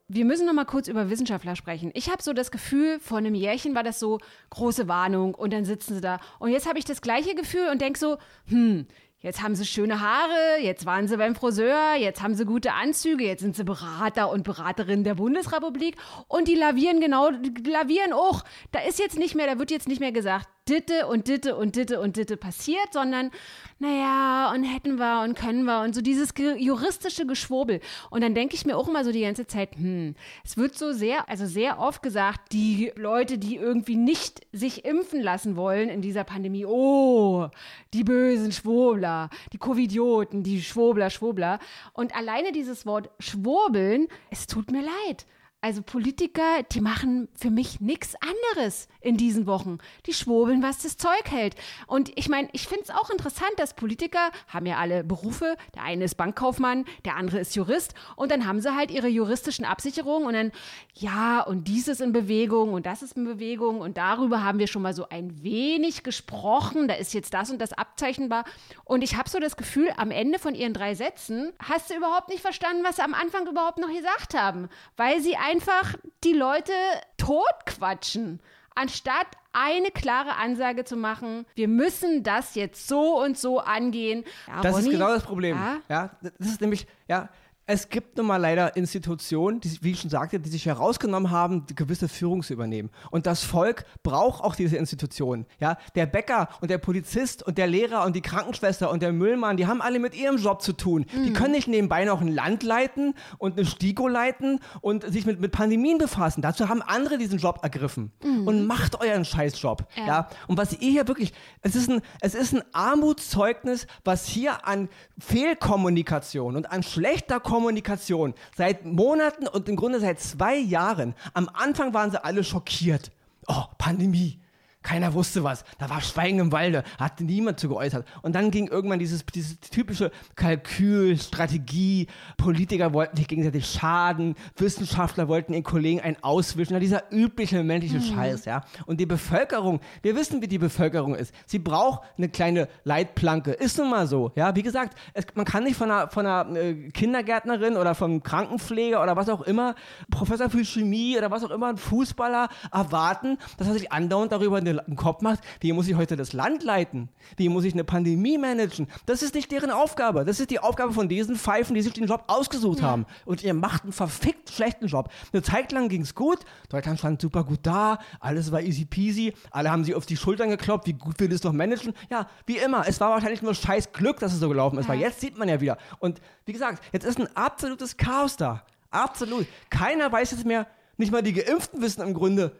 Wir 0.07 0.23
müssen 0.25 0.45
noch 0.45 0.53
mal 0.53 0.65
kurz 0.65 0.87
über 0.87 1.09
Wissenschaftler 1.09 1.55
sprechen. 1.55 1.89
Ich 1.95 2.11
habe 2.11 2.21
so 2.21 2.33
das 2.33 2.51
Gefühl, 2.51 2.99
vor 2.99 3.17
einem 3.17 3.33
Jährchen 3.33 3.73
war 3.73 3.81
das 3.81 3.99
so 3.99 4.19
große 4.51 4.87
Warnung 4.87 5.33
und 5.33 5.51
dann 5.51 5.65
sitzen 5.65 5.95
sie 5.95 6.01
da. 6.01 6.19
Und 6.37 6.51
jetzt 6.51 6.67
habe 6.67 6.77
ich 6.77 6.85
das 6.85 7.01
gleiche 7.01 7.33
Gefühl 7.33 7.69
und 7.71 7.81
denke 7.81 7.97
so, 7.97 8.17
hm, 8.47 8.85
Jetzt 9.25 9.41
haben 9.41 9.55
sie 9.55 9.65
schöne 9.65 10.01
Haare, 10.01 10.61
jetzt 10.61 10.85
waren 10.85 11.07
sie 11.07 11.17
beim 11.17 11.33
Friseur, 11.33 11.95
jetzt 11.95 12.21
haben 12.21 12.35
sie 12.35 12.45
gute 12.45 12.73
Anzüge, 12.73 13.25
jetzt 13.25 13.41
sind 13.41 13.55
sie 13.55 13.63
Berater 13.63 14.29
und 14.29 14.43
Beraterinnen 14.43 15.03
der 15.03 15.15
Bundesrepublik 15.15 15.95
und 16.27 16.47
die 16.47 16.53
lavieren 16.53 17.01
genau, 17.01 17.31
die 17.31 17.67
lavieren 17.67 18.13
auch. 18.13 18.43
Da 18.71 18.81
ist 18.81 18.99
jetzt 18.99 19.17
nicht 19.17 19.33
mehr, 19.33 19.47
da 19.47 19.57
wird 19.57 19.71
jetzt 19.71 19.87
nicht 19.87 19.99
mehr 19.99 20.11
gesagt, 20.11 20.47
Ditte 20.67 21.07
und 21.07 21.27
Ditte 21.27 21.55
und 21.55 21.75
Ditte 21.75 21.99
und 21.99 22.17
Ditte 22.17 22.37
passiert, 22.37 22.91
sondern 22.91 23.31
naja, 23.77 24.51
und 24.53 24.63
hätten 24.63 24.95
wir 24.95 25.21
und 25.23 25.35
können 25.35 25.63
wir 25.65 25.81
und 25.81 25.93
so 25.93 26.01
dieses 26.01 26.33
juristische 26.37 27.27
Geschwurbel. 27.27 27.81
Und 28.09 28.23
dann 28.23 28.33
denke 28.33 28.55
ich 28.55 28.65
mir 28.65 28.75
auch 28.75 28.87
immer 28.87 29.03
so 29.03 29.11
die 29.11 29.21
ganze 29.21 29.45
Zeit, 29.45 29.75
hm, 29.75 30.15
es 30.43 30.57
wird 30.57 30.75
so 30.75 30.91
sehr, 30.91 31.29
also 31.29 31.45
sehr 31.45 31.79
oft 31.79 32.01
gesagt, 32.01 32.51
die 32.51 32.91
Leute, 32.95 33.37
die 33.37 33.57
irgendwie 33.57 33.95
nicht 33.95 34.41
sich 34.53 34.85
impfen 34.85 35.21
lassen 35.21 35.55
wollen 35.55 35.89
in 35.89 36.01
dieser 36.01 36.23
Pandemie, 36.23 36.65
oh, 36.65 37.49
die 37.93 38.03
bösen 38.03 38.51
Schwurbler, 38.51 39.29
die 39.53 39.57
Covidioten, 39.57 40.41
die 40.41 40.61
Schwurbler, 40.61 41.09
Schwurbler. 41.09 41.59
Und 41.93 42.15
alleine 42.15 42.51
dieses 42.51 42.85
Wort 42.85 43.09
Schwurbeln, 43.19 44.07
es 44.31 44.47
tut 44.47 44.71
mir 44.71 44.81
leid. 44.81 45.25
Also 45.65 45.81
Politiker, 45.81 46.61
die 46.73 46.79
machen 46.79 47.27
für 47.33 47.49
mich 47.49 47.81
nichts 47.81 48.13
anderes 48.21 48.87
in 49.01 49.17
diesen 49.17 49.47
Wochen. 49.47 49.79
Die 50.05 50.13
schwurbeln, 50.13 50.61
was 50.61 50.83
das 50.83 50.95
Zeug 50.95 51.23
hält. 51.31 51.55
Und 51.87 52.11
ich 52.15 52.29
meine, 52.29 52.49
ich 52.51 52.67
finde 52.67 52.83
es 52.83 52.91
auch 52.91 53.09
interessant, 53.09 53.49
dass 53.57 53.73
Politiker 53.73 54.29
haben 54.47 54.67
ja 54.67 54.77
alle 54.77 55.03
Berufe. 55.03 55.57
Der 55.73 55.81
eine 55.81 56.03
ist 56.03 56.17
Bankkaufmann, 56.17 56.85
der 57.03 57.15
andere 57.15 57.39
ist 57.39 57.55
Jurist. 57.55 57.95
Und 58.15 58.29
dann 58.29 58.45
haben 58.45 58.61
sie 58.61 58.75
halt 58.75 58.91
ihre 58.91 59.07
juristischen 59.07 59.65
Absicherungen 59.65 60.27
und 60.27 60.33
dann, 60.33 60.51
ja, 60.93 61.41
und 61.41 61.67
dies 61.67 61.87
ist 61.87 61.99
in 61.99 62.11
Bewegung 62.11 62.73
und 62.73 62.85
das 62.85 63.01
ist 63.01 63.17
in 63.17 63.25
Bewegung 63.25 63.81
und 63.81 63.97
darüber 63.97 64.43
haben 64.43 64.59
wir 64.59 64.67
schon 64.67 64.83
mal 64.83 64.93
so 64.93 65.09
ein 65.09 65.41
wenig 65.41 66.03
gesprochen. 66.03 66.87
Da 66.87 66.93
ist 66.93 67.15
jetzt 67.15 67.33
das 67.33 67.49
und 67.49 67.59
das 67.59 67.73
abzeichnbar. 67.73 68.43
Und 68.83 69.01
ich 69.01 69.17
habe 69.17 69.29
so 69.31 69.39
das 69.39 69.57
Gefühl, 69.57 69.89
am 69.97 70.11
Ende 70.11 70.37
von 70.37 70.53
ihren 70.53 70.73
drei 70.73 70.93
Sätzen 70.93 71.53
hast 71.57 71.89
du 71.89 71.95
überhaupt 71.95 72.29
nicht 72.29 72.41
verstanden, 72.41 72.83
was 72.83 72.97
sie 72.97 73.01
am 73.01 73.15
Anfang 73.15 73.47
überhaupt 73.47 73.79
noch 73.79 73.91
gesagt 73.91 74.35
haben. 74.35 74.69
Weil 74.95 75.21
sie 75.21 75.35
einfach 75.55 75.95
die 76.23 76.33
Leute 76.33 76.73
totquatschen, 77.17 78.41
anstatt 78.75 79.27
eine 79.53 79.89
klare 79.89 80.35
Ansage 80.35 80.83
zu 80.83 80.97
machen, 80.97 81.45
wir 81.55 81.69
müssen 81.69 82.23
das 82.23 82.55
jetzt 82.55 82.89
so 82.89 83.21
und 83.21 83.37
so 83.37 83.59
angehen. 83.59 84.25
Ja, 84.47 84.61
das 84.61 84.75
Ronny, 84.75 84.87
ist 84.87 84.91
genau 84.91 85.07
das 85.07 85.23
Problem. 85.23 85.55
Ja? 85.55 85.77
ja, 85.87 86.11
das 86.37 86.49
ist 86.49 86.61
nämlich, 86.61 86.87
ja, 87.07 87.29
es 87.67 87.89
gibt 87.89 88.17
nun 88.17 88.27
mal 88.27 88.37
leider 88.37 88.75
Institutionen, 88.75 89.59
die, 89.59 89.79
wie 89.81 89.91
ich 89.91 90.01
schon 90.01 90.11
sagte, 90.11 90.39
die 90.39 90.49
sich 90.49 90.67
herausgenommen 90.67 91.31
haben, 91.31 91.65
gewisse 91.75 92.07
Führung 92.07 92.43
zu 92.43 92.53
übernehmen. 92.53 92.91
Und 93.09 93.25
das 93.25 93.43
Volk 93.43 93.85
braucht 94.03 94.43
auch 94.43 94.55
diese 94.55 94.77
Institutionen. 94.77 95.47
Ja, 95.59 95.77
der 95.95 96.05
Bäcker 96.05 96.49
und 96.61 96.69
der 96.69 96.77
Polizist 96.77 97.41
und 97.41 97.57
der 97.57 97.65
Lehrer 97.65 98.05
und 98.05 98.15
die 98.15 98.21
Krankenschwester 98.21 98.91
und 98.91 99.01
der 99.01 99.13
Müllmann, 99.13 99.57
die 99.57 99.65
haben 99.65 99.81
alle 99.81 99.97
mit 99.97 100.15
ihrem 100.15 100.37
Job 100.37 100.61
zu 100.61 100.73
tun. 100.73 101.07
Mhm. 101.11 101.23
Die 101.23 101.33
können 101.33 101.53
nicht 101.53 101.67
nebenbei 101.67 102.05
noch 102.05 102.21
ein 102.21 102.27
Land 102.27 102.61
leiten 102.61 103.15
und 103.39 103.57
eine 103.57 103.65
Stiko 103.65 104.07
leiten 104.07 104.59
und 104.81 105.03
sich 105.11 105.25
mit, 105.25 105.39
mit 105.39 105.51
Pandemien 105.51 105.97
befassen. 105.97 106.43
Dazu 106.43 106.69
haben 106.69 106.83
andere 106.83 107.17
diesen 107.17 107.39
Job 107.39 107.59
ergriffen. 107.63 108.11
Mhm. 108.23 108.47
Und 108.47 108.67
macht 108.67 109.01
euren 109.01 109.25
Scheißjob. 109.25 109.87
Ja. 109.95 110.05
ja. 110.05 110.29
Und 110.47 110.57
was 110.57 110.73
ihr 110.73 110.91
hier 110.91 111.07
wirklich, 111.07 111.33
es 111.61 111.75
ist 111.75 111.89
ein, 111.89 112.01
es 112.21 112.35
ist 112.35 112.53
ein 112.53 112.61
Armutszeugnis, 112.73 113.87
was 114.03 114.27
hier 114.27 114.67
an 114.67 114.87
Fehlkommunikation 115.17 116.55
und 116.55 116.71
an 116.71 116.83
schlechter 116.83 117.39
Kommunikation 117.39 117.54
Kommunikation 117.55 118.33
seit 118.57 118.83
Monaten 118.83 119.47
und 119.47 119.69
im 119.69 119.77
Grunde 119.77 120.01
seit 120.01 120.19
zwei 120.19 120.57
Jahren. 120.57 121.15
Am 121.33 121.49
Anfang 121.53 121.93
waren 121.93 122.11
sie 122.11 122.21
alle 122.21 122.43
schockiert. 122.43 123.11
Oh, 123.47 123.63
Pandemie. 123.77 124.39
Keiner 124.85 125.15
wusste 125.15 125.43
was. 125.43 125.65
Da 125.79 125.89
war 125.89 125.99
Schweigen 125.99 126.37
im 126.37 126.51
Walde, 126.51 126.83
hat 126.99 127.19
niemand 127.19 127.59
zu 127.59 127.69
geäußert. 127.69 128.05
Und 128.21 128.35
dann 128.35 128.51
ging 128.51 128.67
irgendwann 128.67 128.99
dieses, 128.99 129.25
dieses 129.25 129.59
typische 129.59 130.11
Kalkül, 130.35 131.17
Strategie, 131.17 132.05
Politiker 132.37 132.93
wollten 132.93 133.17
sich 133.17 133.27
gegenseitig 133.27 133.65
schaden, 133.65 134.35
Wissenschaftler 134.57 135.27
wollten 135.27 135.53
ihren 135.53 135.63
Kollegen 135.63 136.01
einen 136.01 136.17
auswischen, 136.21 136.79
dieser 136.79 137.11
übliche 137.11 137.63
menschliche 137.63 137.97
mhm. 137.97 138.15
Scheiß, 138.15 138.45
ja. 138.45 138.63
Und 138.85 138.99
die 138.99 139.07
Bevölkerung, 139.07 139.79
wir 140.03 140.15
wissen, 140.15 140.43
wie 140.43 140.47
die 140.47 140.59
Bevölkerung 140.59 141.15
ist. 141.15 141.33
Sie 141.47 141.57
braucht 141.57 142.03
eine 142.15 142.29
kleine 142.29 142.67
Leitplanke. 142.83 143.53
Ist 143.53 143.79
nun 143.79 143.89
mal 143.89 144.05
so, 144.05 144.33
ja. 144.35 144.55
Wie 144.55 144.61
gesagt, 144.61 144.95
es, 145.15 145.25
man 145.33 145.45
kann 145.45 145.63
nicht 145.63 145.77
von 145.77 145.89
einer, 145.89 146.09
von 146.09 146.27
einer 146.27 146.55
äh, 146.55 146.91
Kindergärtnerin 146.91 147.75
oder 147.75 147.95
vom 147.95 148.21
Krankenpfleger 148.21 149.01
oder 149.01 149.15
was 149.15 149.29
auch 149.29 149.41
immer, 149.41 149.73
Professor 150.11 150.47
für 150.47 150.63
Chemie 150.63 151.17
oder 151.17 151.31
was 151.31 151.43
auch 151.43 151.49
immer, 151.49 151.69
ein 151.69 151.77
Fußballer 151.77 152.49
erwarten, 152.71 153.39
dass 153.57 153.67
er 153.67 153.73
sich 153.73 153.91
andauernd 153.91 154.31
darüber 154.31 154.57
eine 154.57 154.74
im 154.79 154.95
Kopf 154.95 155.21
macht, 155.21 155.39
wie 155.59 155.73
muss 155.73 155.87
ich 155.87 155.95
heute 155.95 156.15
das 156.15 156.33
Land 156.33 156.63
leiten? 156.63 157.09
Wie 157.37 157.49
muss 157.49 157.63
ich 157.63 157.73
eine 157.73 157.83
Pandemie 157.83 158.37
managen? 158.37 158.87
Das 159.05 159.21
ist 159.21 159.35
nicht 159.35 159.51
deren 159.51 159.71
Aufgabe. 159.71 160.25
Das 160.25 160.39
ist 160.39 160.49
die 160.49 160.59
Aufgabe 160.59 160.93
von 160.93 161.07
diesen 161.07 161.35
Pfeifen, 161.35 161.75
die 161.75 161.81
sich 161.81 161.93
den 161.93 162.05
Job 162.05 162.23
ausgesucht 162.27 162.79
ja. 162.79 162.85
haben. 162.85 163.05
Und 163.25 163.43
ihr 163.43 163.53
macht 163.53 163.83
einen 163.83 163.91
verfickt 163.91 164.49
schlechten 164.49 164.87
Job. 164.87 165.09
Eine 165.31 165.41
Zeit 165.41 165.71
lang 165.71 165.89
ging 165.89 166.01
es 166.01 166.15
gut. 166.15 166.39
Deutschland 166.69 166.99
stand 166.99 167.21
super 167.21 167.43
gut 167.43 167.59
da. 167.63 167.99
Alles 168.19 168.51
war 168.51 168.61
easy 168.61 168.85
peasy. 168.85 169.33
Alle 169.51 169.71
haben 169.71 169.83
sich 169.83 169.95
auf 169.95 170.05
die 170.05 170.17
Schultern 170.17 170.49
geklopft. 170.49 170.87
Wie 170.87 170.93
gut 170.93 171.19
wir 171.19 171.29
das 171.29 171.41
doch 171.41 171.53
managen? 171.53 171.93
Ja, 172.09 172.27
wie 172.45 172.57
immer. 172.57 172.87
Es 172.87 172.99
war 172.99 173.11
wahrscheinlich 173.11 173.41
nur 173.41 173.53
scheiß 173.53 173.91
Glück, 173.91 174.19
dass 174.19 174.33
es 174.33 174.39
so 174.39 174.49
gelaufen 174.49 174.77
ist. 174.77 174.85
Ja. 174.85 174.93
Weil 174.93 174.99
jetzt 174.99 175.21
sieht 175.21 175.37
man 175.37 175.49
ja 175.49 175.61
wieder. 175.61 175.77
Und 175.99 176.21
wie 176.45 176.53
gesagt, 176.53 176.83
jetzt 176.91 177.05
ist 177.05 177.19
ein 177.19 177.27
absolutes 177.35 177.97
Chaos 177.97 178.37
da. 178.37 178.63
Absolut. 178.91 179.45
Keiner 179.69 180.11
weiß 180.11 180.31
jetzt 180.31 180.45
mehr, 180.45 180.67
nicht 180.97 181.11
mal 181.11 181.21
die 181.21 181.33
Geimpften 181.33 181.81
wissen 181.81 182.01
im 182.01 182.13
Grunde, 182.13 182.55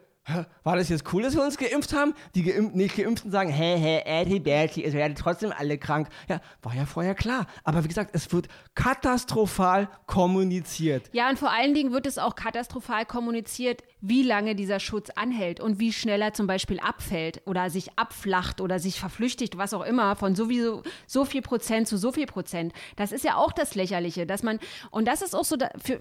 war 0.64 0.76
das 0.76 0.90
jetzt 0.90 1.14
cool, 1.14 1.22
dass 1.22 1.36
wir 1.36 1.44
uns 1.44 1.58
geimpft 1.58 1.94
haben? 1.94 2.16
Die 2.34 2.44
Geimpf 2.44 2.74
nicht 2.74 2.96
Geimpften 2.96 3.30
sagen, 3.30 3.50
hä, 3.50 3.78
hä, 3.78 4.02
Eddie 4.06 4.40
Bertie, 4.40 4.84
es 4.84 4.94
werden 4.94 5.16
trotzdem 5.16 5.54
alle 5.56 5.78
krank. 5.78 6.10
Ja, 6.28 6.42
war 6.64 6.74
ja 6.74 6.86
vorher 6.86 7.14
klar. 7.14 7.46
Aber 7.64 7.84
wie 7.84 7.88
gesagt, 7.88 8.12
es 8.14 8.32
wird 8.34 8.48
katastrophal 8.74 9.88
kommuniziert. 10.08 11.10
Ja, 11.14 11.30
und 11.30 11.38
vor 11.38 11.52
allen 11.52 11.76
Dingen 11.76 11.92
wird 11.92 12.08
es 12.08 12.18
auch 12.18 12.36
katastrophal 12.36 13.06
kommuniziert, 13.06 13.84
wie 14.02 14.24
lange 14.24 14.56
dieser 14.56 14.80
Schutz 14.80 15.10
anhält 15.16 15.60
und 15.60 15.80
wie 15.80 15.94
schnell 15.94 16.22
er 16.22 16.34
zum 16.34 16.48
Beispiel 16.48 16.80
abfällt 16.80 17.42
oder 17.46 17.70
sich 17.70 17.98
abflacht 17.98 18.62
oder 18.62 18.80
sich 18.80 19.00
verflüchtigt, 19.00 19.58
was 19.58 19.74
auch 19.74 19.84
immer, 19.84 20.16
von 20.16 20.36
sowieso 20.36 20.82
so 21.06 21.26
viel 21.26 21.42
Prozent 21.42 21.88
zu 21.88 21.98
so 21.98 22.12
viel 22.12 22.26
Prozent. 22.26 22.74
Das 22.96 23.12
ist 23.12 23.24
ja 23.24 23.36
auch 23.36 23.52
das 23.52 23.76
Lächerliche, 23.76 24.26
dass 24.26 24.42
man, 24.42 24.60
und 24.90 25.08
das 25.08 25.22
ist 25.22 25.36
auch 25.36 25.46
so 25.46 25.56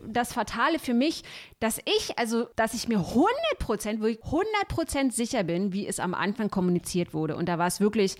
das 0.06 0.32
Fatale 0.32 0.78
für 0.78 0.94
mich, 0.94 1.24
dass 1.60 1.78
ich, 1.78 2.18
also, 2.18 2.48
dass 2.56 2.74
ich 2.74 2.88
mir 2.88 2.98
100 2.98 3.28
Prozent, 3.58 4.00
wirklich 4.00 4.13
100% 4.22 5.12
sicher 5.12 5.44
bin, 5.44 5.72
wie 5.72 5.86
es 5.86 6.00
am 6.00 6.14
Anfang 6.14 6.50
kommuniziert 6.50 7.14
wurde. 7.14 7.36
Und 7.36 7.48
da 7.48 7.58
war 7.58 7.66
es 7.66 7.80
wirklich, 7.80 8.16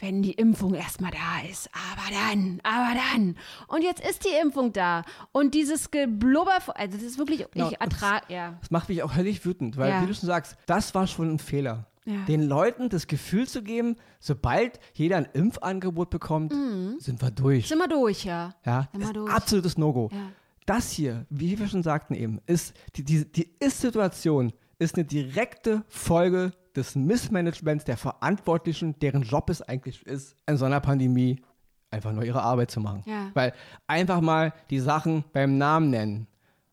wenn 0.00 0.22
die 0.22 0.32
Impfung 0.32 0.74
erstmal 0.74 1.10
da 1.10 1.48
ist. 1.48 1.70
Aber 1.72 2.10
dann, 2.10 2.60
aber 2.62 2.98
dann. 3.12 3.36
Und 3.68 3.82
jetzt 3.82 4.00
ist 4.00 4.24
die 4.24 4.34
Impfung 4.42 4.72
da. 4.72 5.04
Und 5.32 5.54
dieses 5.54 5.90
Geblubber, 5.90 6.58
also 6.74 6.96
das 6.96 7.06
ist 7.06 7.18
wirklich, 7.18 7.46
genau, 7.52 7.68
ich 7.68 7.80
ertrage, 7.80 8.32
ja. 8.32 8.56
Das 8.60 8.70
macht 8.70 8.88
mich 8.88 9.02
auch 9.02 9.14
höllisch 9.14 9.44
wütend, 9.44 9.76
weil, 9.76 9.90
ja. 9.90 10.02
wie 10.02 10.06
du 10.06 10.14
schon 10.14 10.26
sagst, 10.26 10.56
das 10.66 10.94
war 10.94 11.06
schon 11.06 11.34
ein 11.34 11.38
Fehler. 11.38 11.86
Ja. 12.06 12.24
Den 12.24 12.42
Leuten 12.42 12.88
das 12.88 13.06
Gefühl 13.06 13.46
zu 13.46 13.62
geben, 13.62 13.96
sobald 14.18 14.80
jeder 14.94 15.18
ein 15.18 15.28
Impfangebot 15.32 16.08
bekommt, 16.10 16.52
mhm. 16.52 16.96
sind 16.98 17.20
wir 17.20 17.30
durch. 17.30 17.68
Sind 17.68 17.78
wir 17.78 17.88
durch, 17.88 18.24
ja. 18.24 18.54
Ja, 18.64 18.88
sind 18.92 19.06
wir 19.06 19.12
durch. 19.12 19.30
absolutes 19.30 19.76
No-Go. 19.76 20.08
Ja. 20.10 20.30
Das 20.66 20.90
hier, 20.90 21.26
wie 21.28 21.58
wir 21.58 21.68
schon 21.68 21.82
sagten 21.82 22.14
eben, 22.14 22.40
ist 22.46 22.74
die, 22.96 23.04
die, 23.04 23.30
die 23.30 23.50
Ist-Situation 23.58 24.52
ist 24.80 24.96
eine 24.96 25.04
direkte 25.04 25.84
Folge 25.88 26.52
des 26.74 26.96
Missmanagements 26.96 27.84
der 27.84 27.96
Verantwortlichen, 27.96 28.98
deren 28.98 29.22
Job 29.22 29.50
es 29.50 29.62
eigentlich 29.62 30.04
ist, 30.06 30.34
in 30.46 30.56
so 30.56 30.64
einer 30.64 30.80
Pandemie 30.80 31.42
einfach 31.90 32.12
nur 32.12 32.24
ihre 32.24 32.42
Arbeit 32.42 32.70
zu 32.70 32.80
machen. 32.80 33.02
Ja. 33.06 33.30
Weil 33.34 33.52
einfach 33.86 34.20
mal 34.20 34.52
die 34.70 34.80
Sachen 34.80 35.24
beim 35.32 35.58
Namen 35.58 35.90
nennen. 35.90 36.26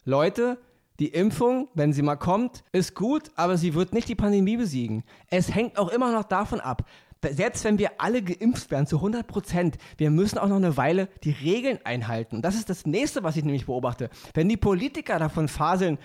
Leute, 0.05 0.57
die 0.99 1.09
Impfung, 1.09 1.67
wenn 1.73 1.93
sie 1.93 2.01
mal 2.01 2.15
kommt, 2.15 2.63
ist 2.71 2.95
gut, 2.95 3.29
aber 3.35 3.57
sie 3.57 3.73
wird 3.73 3.93
nicht 3.93 4.07
die 4.07 4.15
Pandemie 4.15 4.57
besiegen. 4.57 5.03
Es 5.29 5.53
hängt 5.53 5.77
auch 5.77 5.89
immer 5.89 6.11
noch 6.11 6.23
davon 6.23 6.59
ab, 6.59 6.87
selbst 7.31 7.63
wenn 7.63 7.77
wir 7.77 7.99
alle 7.99 8.21
geimpft 8.21 8.71
werden, 8.71 8.87
zu 8.87 8.97
100 8.97 9.27
Prozent, 9.27 9.77
wir 9.97 10.11
müssen 10.11 10.37
auch 10.37 10.47
noch 10.47 10.55
eine 10.55 10.77
Weile 10.77 11.09
die 11.23 11.31
Regeln 11.31 11.79
einhalten. 11.83 12.37
Und 12.37 12.41
das 12.43 12.55
ist 12.55 12.69
das 12.69 12.85
nächste, 12.85 13.23
was 13.23 13.35
ich 13.35 13.43
nämlich 13.43 13.65
beobachte. 13.65 14.09
Wenn 14.33 14.49
die 14.49 14.57
Politiker 14.57 15.19
davon 15.19 15.47
faseln, 15.47 15.97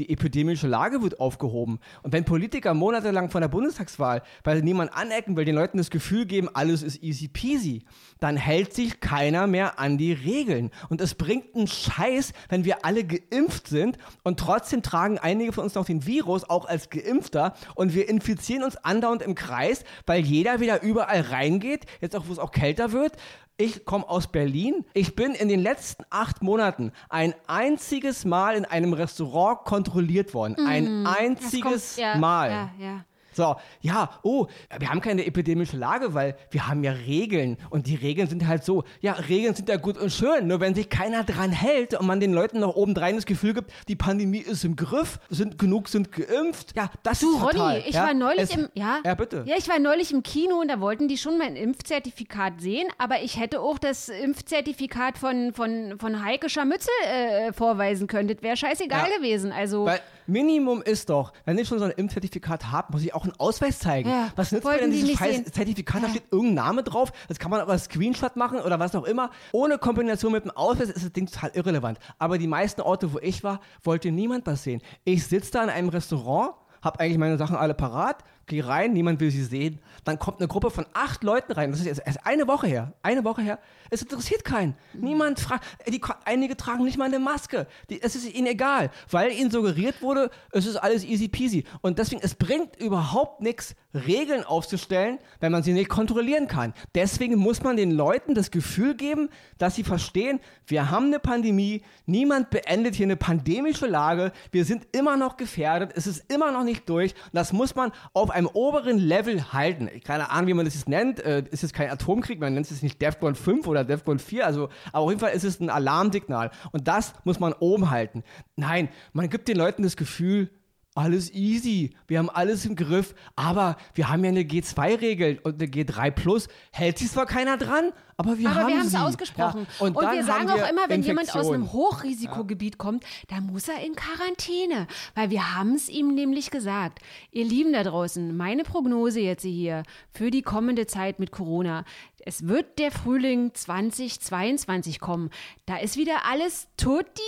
die 0.00 0.10
epidemische 0.10 0.66
Lage 0.66 1.02
wird 1.02 1.20
aufgehoben. 1.20 1.78
Und 2.02 2.12
wenn 2.12 2.24
Politiker 2.24 2.72
monatelang 2.72 3.30
von 3.30 3.42
der 3.42 3.48
Bundestagswahl, 3.48 4.22
weil 4.42 4.62
niemand 4.62 4.92
anecken 4.94 5.36
will, 5.36 5.44
den 5.44 5.54
Leuten 5.54 5.78
das 5.78 5.90
Gefühl 5.90 6.24
geben, 6.24 6.48
alles 6.52 6.82
ist 6.82 7.02
easy 7.02 7.28
peasy, 7.28 7.84
dann 8.18 8.36
hält 8.36 8.72
sich 8.72 9.00
keiner 9.00 9.46
mehr 9.46 9.78
an 9.78 9.98
die 9.98 10.12
Regeln. 10.12 10.70
Und 10.88 11.00
es 11.02 11.14
bringt 11.14 11.54
einen 11.54 11.66
Scheiß, 11.66 12.32
wenn 12.48 12.64
wir 12.64 12.84
alle 12.84 13.04
geimpft 13.04 13.68
sind 13.68 13.98
und 14.22 14.40
trotzdem 14.40 14.82
tragen 14.82 15.18
einige 15.18 15.52
von 15.52 15.64
uns 15.64 15.74
noch 15.74 15.84
den 15.84 16.06
Virus, 16.06 16.48
auch 16.48 16.64
als 16.64 16.88
Geimpfter, 16.90 17.54
und 17.74 17.94
wir 17.94 18.08
infizieren 18.08 18.64
uns 18.64 18.76
andauernd 18.78 19.22
im 19.22 19.34
Kreis, 19.34 19.84
weil 20.06 20.22
jeder 20.22 20.60
wieder 20.60 20.82
überall 20.82 21.20
reingeht, 21.20 21.84
jetzt 22.00 22.16
auch, 22.16 22.26
wo 22.26 22.32
es 22.32 22.38
auch 22.38 22.52
kälter 22.52 22.92
wird, 22.92 23.12
ich 23.60 23.84
komme 23.84 24.08
aus 24.08 24.26
Berlin. 24.26 24.84
Ich 24.94 25.14
bin 25.14 25.32
in 25.32 25.48
den 25.48 25.60
letzten 25.60 26.04
acht 26.10 26.42
Monaten 26.42 26.92
ein 27.08 27.34
einziges 27.46 28.24
Mal 28.24 28.56
in 28.56 28.64
einem 28.64 28.92
Restaurant 28.92 29.64
kontrolliert 29.64 30.34
worden. 30.34 30.56
Mm, 30.58 30.66
ein 30.66 31.06
einziges 31.06 31.96
kommt, 31.96 31.98
ja, 31.98 32.16
Mal. 32.16 32.50
Ja, 32.50 32.70
ja. 32.78 33.04
So, 33.40 33.56
ja, 33.80 34.10
oh, 34.22 34.48
wir 34.78 34.90
haben 34.90 35.00
keine 35.00 35.24
epidemische 35.24 35.78
Lage, 35.78 36.12
weil 36.12 36.36
wir 36.50 36.68
haben 36.68 36.84
ja 36.84 36.92
Regeln. 36.92 37.56
Und 37.70 37.86
die 37.86 37.94
Regeln 37.94 38.28
sind 38.28 38.46
halt 38.46 38.64
so, 38.64 38.84
ja, 39.00 39.14
Regeln 39.14 39.54
sind 39.54 39.70
ja 39.70 39.76
gut 39.76 39.96
und 39.96 40.12
schön, 40.12 40.46
nur 40.46 40.60
wenn 40.60 40.74
sich 40.74 40.90
keiner 40.90 41.24
dran 41.24 41.50
hält 41.50 41.98
und 41.98 42.06
man 42.06 42.20
den 42.20 42.34
Leuten 42.34 42.60
noch 42.60 42.76
obendrein 42.76 43.16
das 43.16 43.24
Gefühl 43.24 43.54
gibt, 43.54 43.72
die 43.88 43.96
Pandemie 43.96 44.40
ist 44.40 44.62
im 44.62 44.76
Griff, 44.76 45.20
sind 45.30 45.56
genug 45.56 45.88
sind 45.88 46.12
geimpft. 46.12 46.76
Ja, 46.76 46.90
das 47.02 47.20
du, 47.20 47.32
ist 47.32 47.40
fatal. 47.40 47.76
Ronny, 47.76 47.84
ich 47.88 47.94
ja, 47.94 48.08
war 48.08 48.12
neulich 48.12 48.42
es, 48.42 48.54
im, 48.54 48.68
ja, 48.74 48.98
ja, 49.06 49.14
bitte. 49.14 49.44
Ja, 49.46 49.54
ich 49.56 49.66
war 49.70 49.78
neulich 49.78 50.12
im 50.12 50.22
Kino 50.22 50.60
und 50.60 50.68
da 50.68 50.78
wollten 50.78 51.08
die 51.08 51.16
schon 51.16 51.38
mein 51.38 51.56
Impfzertifikat 51.56 52.60
sehen, 52.60 52.88
aber 52.98 53.22
ich 53.22 53.40
hätte 53.40 53.60
auch 53.60 53.78
das 53.78 54.10
Impfzertifikat 54.10 55.16
von, 55.16 55.54
von, 55.54 55.98
von 55.98 56.22
Heike 56.22 56.50
Scharmützel 56.50 56.92
äh, 57.06 57.54
vorweisen 57.54 58.06
können. 58.06 58.28
Das 58.28 58.42
wäre 58.42 58.58
scheißegal 58.58 59.08
ja. 59.10 59.16
gewesen. 59.16 59.50
Also. 59.50 59.86
Weil 59.86 60.00
Minimum 60.30 60.82
ist 60.82 61.10
doch, 61.10 61.32
wenn 61.44 61.58
ich 61.58 61.68
schon 61.68 61.78
so 61.78 61.84
ein 61.84 61.90
Impfzertifikat 61.90 62.70
habe, 62.70 62.92
muss 62.92 63.02
ich 63.02 63.14
auch 63.14 63.24
einen 63.24 63.34
Ausweis 63.38 63.78
zeigen. 63.78 64.08
Ja, 64.08 64.28
was 64.36 64.52
nützt 64.52 64.64
mir 64.64 64.78
denn 64.78 64.90
die 64.90 65.00
dieses 65.00 65.18
scheiß 65.18 65.36
sehen. 65.36 65.52
Zertifikat? 65.52 66.02
Da 66.02 66.08
steht 66.08 66.24
irgendein 66.30 66.54
Name 66.54 66.82
drauf. 66.82 67.12
Das 67.28 67.38
kann 67.38 67.50
man 67.50 67.60
aber 67.60 67.76
Screenshot 67.78 68.36
machen 68.36 68.60
oder 68.60 68.78
was 68.78 68.94
auch 68.94 69.04
immer. 69.04 69.30
Ohne 69.52 69.78
Kombination 69.78 70.32
mit 70.32 70.44
dem 70.44 70.52
Ausweis 70.52 70.88
ist 70.88 71.04
das 71.04 71.12
Ding 71.12 71.26
total 71.26 71.50
irrelevant. 71.54 71.98
Aber 72.18 72.38
die 72.38 72.46
meisten 72.46 72.80
Orte, 72.80 73.12
wo 73.12 73.18
ich 73.18 73.42
war, 73.42 73.60
wollte 73.82 74.10
niemand 74.10 74.46
was 74.46 74.62
sehen. 74.62 74.80
Ich 75.04 75.26
sitze 75.26 75.52
da 75.52 75.64
in 75.64 75.70
einem 75.70 75.88
Restaurant, 75.88 76.54
habe 76.82 77.00
eigentlich 77.00 77.18
meine 77.18 77.36
Sachen 77.36 77.56
alle 77.56 77.74
parat, 77.74 78.24
gehe 78.50 78.66
rein, 78.66 78.92
niemand 78.92 79.20
will 79.20 79.30
sie 79.30 79.42
sehen. 79.44 79.78
Dann 80.04 80.18
kommt 80.18 80.38
eine 80.40 80.48
Gruppe 80.48 80.70
von 80.70 80.84
acht 80.92 81.22
Leuten 81.24 81.52
rein. 81.52 81.70
Das 81.70 81.80
ist 81.80 81.86
erst- 81.98 82.26
eine 82.26 82.46
Woche 82.46 82.66
her. 82.66 82.92
Eine 83.02 83.24
Woche 83.24 83.40
her. 83.42 83.58
Es 83.90 84.02
interessiert 84.02 84.44
keinen. 84.44 84.74
Niemand 84.92 85.40
fragt. 85.40 85.64
Die, 85.88 86.00
einige 86.24 86.56
tragen 86.56 86.84
nicht 86.84 86.98
mal 86.98 87.06
eine 87.06 87.18
Maske. 87.18 87.66
Die, 87.88 88.02
es 88.02 88.14
ist 88.14 88.32
ihnen 88.32 88.46
egal, 88.46 88.90
weil 89.10 89.32
ihnen 89.32 89.50
suggeriert 89.50 90.02
wurde, 90.02 90.30
es 90.52 90.66
ist 90.66 90.76
alles 90.76 91.04
easy 91.04 91.28
peasy. 91.28 91.64
Und 91.80 91.98
deswegen, 91.98 92.20
es 92.22 92.34
bringt 92.34 92.76
überhaupt 92.76 93.40
nichts, 93.40 93.74
Regeln 93.92 94.44
aufzustellen, 94.44 95.18
wenn 95.40 95.50
man 95.50 95.64
sie 95.64 95.72
nicht 95.72 95.88
kontrollieren 95.88 96.46
kann. 96.46 96.74
Deswegen 96.94 97.34
muss 97.36 97.62
man 97.64 97.76
den 97.76 97.90
Leuten 97.90 98.34
das 98.34 98.52
Gefühl 98.52 98.94
geben, 98.94 99.30
dass 99.58 99.74
sie 99.74 99.82
verstehen, 99.82 100.38
wir 100.66 100.92
haben 100.92 101.06
eine 101.06 101.18
Pandemie, 101.18 101.82
niemand 102.06 102.50
beendet 102.50 102.94
hier 102.94 103.06
eine 103.06 103.16
pandemische 103.16 103.88
Lage, 103.88 104.30
wir 104.52 104.64
sind 104.64 104.86
immer 104.92 105.16
noch 105.16 105.36
gefährdet, 105.36 105.90
es 105.96 106.06
ist 106.06 106.32
immer 106.32 106.52
noch 106.52 106.62
nicht 106.62 106.88
durch. 106.88 107.14
Das 107.32 107.52
muss 107.52 107.74
man 107.74 107.90
auf 108.12 108.30
einem 108.40 108.48
oberen 108.54 108.98
Level 108.98 109.52
halten. 109.52 109.88
Keine 110.02 110.30
Ahnung, 110.30 110.48
wie 110.48 110.54
man 110.54 110.64
das 110.64 110.74
jetzt 110.74 110.88
nennt. 110.88 111.20
Äh, 111.20 111.44
ist 111.50 111.62
es 111.62 111.72
kein 111.72 111.90
Atomkrieg, 111.90 112.40
man 112.40 112.54
nennt 112.54 112.70
es 112.70 112.82
nicht 112.82 113.00
DEFCON 113.00 113.34
5 113.34 113.66
oder 113.66 113.84
DEFCON 113.84 114.18
4, 114.18 114.46
also 114.46 114.68
aber 114.92 115.04
auf 115.04 115.10
jeden 115.10 115.20
Fall 115.20 115.32
ist 115.32 115.44
es 115.44 115.60
ein 115.60 115.70
Alarmsignal. 115.70 116.50
Und 116.72 116.88
das 116.88 117.12
muss 117.24 117.38
man 117.38 117.52
oben 117.52 117.90
halten. 117.90 118.24
Nein, 118.56 118.88
man 119.12 119.28
gibt 119.28 119.48
den 119.48 119.56
Leuten 119.56 119.82
das 119.82 119.96
Gefühl, 119.96 120.50
alles 120.94 121.32
easy, 121.32 121.94
wir 122.08 122.18
haben 122.18 122.30
alles 122.30 122.66
im 122.66 122.74
Griff, 122.74 123.14
aber 123.36 123.76
wir 123.94 124.08
haben 124.08 124.24
ja 124.24 124.30
eine 124.30 124.42
G2-Regel 124.42 125.38
und 125.42 125.62
eine 125.62 125.70
G3 125.70 126.10
Plus, 126.10 126.48
hält 126.72 126.98
sich 126.98 127.10
zwar 127.10 127.26
keiner 127.26 127.56
dran, 127.56 127.92
aber 128.20 128.38
wir 128.38 128.50
Aber 128.50 128.60
haben 128.60 128.74
wir 128.74 128.84
es 128.84 128.94
ausgesprochen. 128.94 129.66
Ja, 129.78 129.86
und 129.86 129.96
dann 129.96 130.14
wir 130.14 130.24
sagen 130.24 130.50
haben 130.50 130.60
auch 130.60 130.70
immer, 130.70 130.82
wenn 130.88 131.02
jemand 131.02 131.34
aus 131.34 131.48
einem 131.48 131.72
Hochrisikogebiet 131.72 132.76
kommt, 132.76 133.02
dann 133.28 133.46
muss 133.46 133.66
er 133.66 133.82
in 133.82 133.96
Quarantäne. 133.96 134.86
Weil 135.14 135.30
wir 135.30 135.56
haben 135.56 135.74
es 135.74 135.88
ihm 135.88 136.14
nämlich 136.14 136.50
gesagt. 136.50 136.98
Ihr 137.30 137.46
Lieben 137.46 137.72
da 137.72 137.82
draußen, 137.82 138.36
meine 138.36 138.62
Prognose 138.62 139.20
jetzt 139.20 139.42
hier 139.42 139.84
für 140.12 140.30
die 140.30 140.42
kommende 140.42 140.86
Zeit 140.86 141.18
mit 141.18 141.32
Corona. 141.32 141.84
Es 142.24 142.46
wird 142.46 142.78
der 142.78 142.90
Frühling 142.90 143.54
2022 143.54 145.00
kommen. 145.00 145.30
Da 145.64 145.78
ist 145.78 145.96
wieder 145.96 146.26
alles 146.26 146.68
tutti 146.76 147.22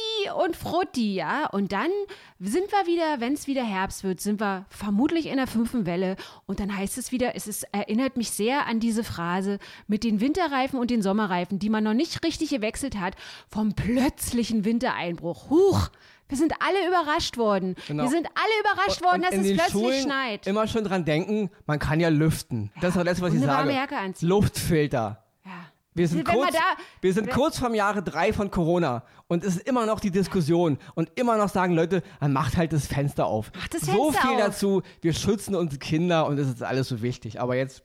und 0.44 0.54
frutti, 0.56 1.14
ja. 1.14 1.46
Und 1.46 1.72
dann 1.72 1.90
sind 2.38 2.70
wir 2.70 2.86
wieder, 2.86 3.20
wenn 3.20 3.32
es 3.32 3.46
wieder 3.46 3.64
Herbst 3.64 4.04
wird, 4.04 4.20
sind 4.20 4.40
wir 4.40 4.66
vermutlich 4.68 5.26
in 5.26 5.36
der 5.36 5.46
fünften 5.46 5.86
Welle. 5.86 6.16
Und 6.46 6.60
dann 6.60 6.76
heißt 6.76 6.98
es 6.98 7.12
wieder, 7.12 7.34
es 7.34 7.46
ist, 7.46 7.64
erinnert 7.72 8.16
mich 8.16 8.30
sehr 8.30 8.66
an 8.66 8.80
diese 8.80 9.04
Phrase 9.04 9.58
mit 9.86 10.04
den 10.04 10.20
Winterreifen 10.20 10.78
und 10.82 10.90
den 10.90 11.00
Sommerreifen, 11.02 11.58
die 11.58 11.70
man 11.70 11.82
noch 11.84 11.94
nicht 11.94 12.22
richtig 12.24 12.50
gewechselt 12.50 13.00
hat, 13.00 13.14
vom 13.48 13.72
plötzlichen 13.74 14.64
Wintereinbruch. 14.66 15.48
Huch! 15.50 15.88
Wir 16.28 16.38
sind 16.38 16.54
alle 16.60 16.86
überrascht 16.88 17.36
worden. 17.36 17.74
Genau. 17.88 18.04
Wir 18.04 18.10
sind 18.10 18.26
alle 18.26 18.60
überrascht 18.74 19.02
worden, 19.02 19.16
Und 19.16 19.24
dass 19.24 19.34
es 19.34 19.52
plötzlich 19.52 19.70
Schulen 19.72 20.02
schneit. 20.02 20.46
Immer 20.46 20.66
schon 20.66 20.82
dran 20.84 21.04
denken, 21.04 21.50
man 21.66 21.78
kann 21.78 22.00
ja 22.00 22.08
lüften. 22.08 22.70
das 22.80 22.90
ist 22.90 22.96
das 22.96 23.04
Letzte, 23.04 23.22
was 23.22 23.30
und 23.32 23.38
ich 23.38 23.44
sage. 23.44 24.14
Luftfilter. 24.22 25.22
Ja. 25.44 25.50
Wir 25.94 26.08
sind, 26.08 26.26
Wenn 26.26 26.34
man 26.36 26.44
kurz, 26.44 26.54
da- 26.54 26.82
wir 27.02 27.12
sind 27.12 27.30
kurz 27.30 27.58
vom 27.58 27.74
Jahre 27.74 28.02
drei 28.02 28.32
von 28.32 28.50
Corona 28.50 29.02
und 29.28 29.44
es 29.44 29.56
ist 29.56 29.68
immer 29.68 29.84
noch 29.84 30.00
die 30.00 30.10
Diskussion 30.10 30.78
und 30.94 31.10
immer 31.16 31.36
noch 31.36 31.50
sagen 31.50 31.74
Leute, 31.74 32.02
dann 32.20 32.32
macht 32.32 32.56
halt 32.56 32.72
das 32.72 32.86
Fenster 32.86 33.26
auf. 33.26 33.52
Macht 33.54 33.74
das 33.74 33.82
so 33.82 33.92
Fenster 34.10 34.22
viel 34.28 34.30
auf. 34.38 34.46
dazu, 34.46 34.82
wir 35.02 35.12
schützen 35.12 35.54
unsere 35.54 35.78
Kinder 35.78 36.24
und 36.26 36.38
es 36.38 36.48
ist 36.48 36.62
alles 36.62 36.88
so 36.88 37.02
wichtig. 37.02 37.40
Aber 37.42 37.56
jetzt 37.56 37.82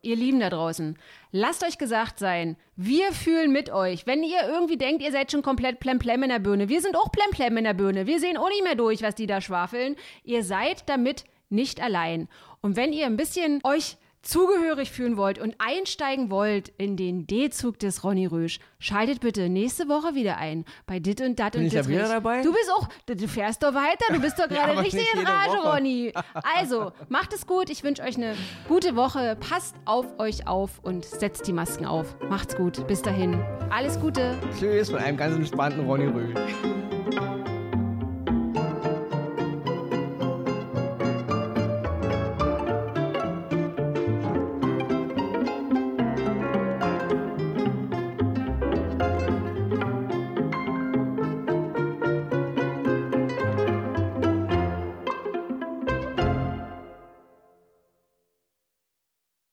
Ihr 0.00 0.14
Lieben 0.14 0.38
da 0.38 0.48
draußen, 0.48 0.96
lasst 1.32 1.64
euch 1.64 1.76
gesagt 1.76 2.20
sein, 2.20 2.56
wir 2.76 3.12
fühlen 3.12 3.50
mit 3.50 3.70
euch. 3.70 4.06
Wenn 4.06 4.22
ihr 4.22 4.46
irgendwie 4.46 4.76
denkt, 4.76 5.02
ihr 5.02 5.10
seid 5.10 5.32
schon 5.32 5.42
komplett 5.42 5.80
plemplem 5.80 6.22
in 6.22 6.28
der 6.28 6.38
Birne, 6.38 6.68
wir 6.68 6.80
sind 6.80 6.96
auch 6.96 7.10
plemplem 7.10 7.56
in 7.56 7.64
der 7.64 7.74
Birne. 7.74 8.06
Wir 8.06 8.20
sehen 8.20 8.36
auch 8.36 8.48
nicht 8.48 8.62
mehr 8.62 8.76
durch, 8.76 9.02
was 9.02 9.16
die 9.16 9.26
da 9.26 9.40
schwafeln. 9.40 9.96
Ihr 10.22 10.44
seid 10.44 10.88
damit 10.88 11.24
nicht 11.50 11.80
allein. 11.80 12.28
Und 12.60 12.76
wenn 12.76 12.92
ihr 12.92 13.06
ein 13.06 13.16
bisschen 13.16 13.60
euch 13.64 13.96
zugehörig 14.22 14.90
fühlen 14.90 15.16
wollt 15.16 15.38
und 15.38 15.54
einsteigen 15.58 16.30
wollt 16.30 16.70
in 16.76 16.96
den 16.96 17.26
D-Zug 17.26 17.78
des 17.78 18.04
Ronny 18.04 18.26
Rösch, 18.26 18.60
schaltet 18.78 19.20
bitte 19.20 19.48
nächste 19.48 19.88
Woche 19.88 20.14
wieder 20.14 20.36
ein 20.38 20.64
bei 20.86 20.98
Dit 20.98 21.20
und 21.20 21.38
Dat 21.38 21.56
und 21.56 21.62
ich 21.62 21.72
da 21.72 21.80
Dittrich. 21.80 21.96
wieder 21.98 22.08
dabei? 22.08 22.42
Du 22.42 22.52
bist 22.52 22.70
auch, 22.76 22.88
du 23.06 23.28
fährst 23.28 23.62
doch 23.62 23.74
weiter, 23.74 24.12
du 24.12 24.20
bist 24.20 24.38
doch 24.38 24.48
gerade 24.48 24.72
aber 24.72 24.82
richtig 24.82 25.06
in 25.14 25.26
Rage, 25.26 25.50
Woche. 25.58 25.76
Ronny. 25.76 26.12
Also, 26.56 26.92
macht 27.08 27.32
es 27.32 27.46
gut. 27.46 27.70
Ich 27.70 27.82
wünsche 27.84 28.02
euch 28.02 28.16
eine 28.16 28.34
gute 28.68 28.96
Woche. 28.96 29.36
Passt 29.40 29.76
auf 29.84 30.18
euch 30.18 30.46
auf 30.46 30.78
und 30.82 31.04
setzt 31.04 31.46
die 31.46 31.52
Masken 31.52 31.86
auf. 31.86 32.16
Macht's 32.28 32.56
gut. 32.56 32.86
Bis 32.86 33.02
dahin. 33.02 33.40
Alles 33.70 33.98
Gute. 34.00 34.36
tschüss 34.58 34.90
von 34.90 34.98
einem 34.98 35.16
ganz 35.16 35.36
entspannten 35.36 35.84
Ronny 35.86 36.06
Rühl. 36.06 36.34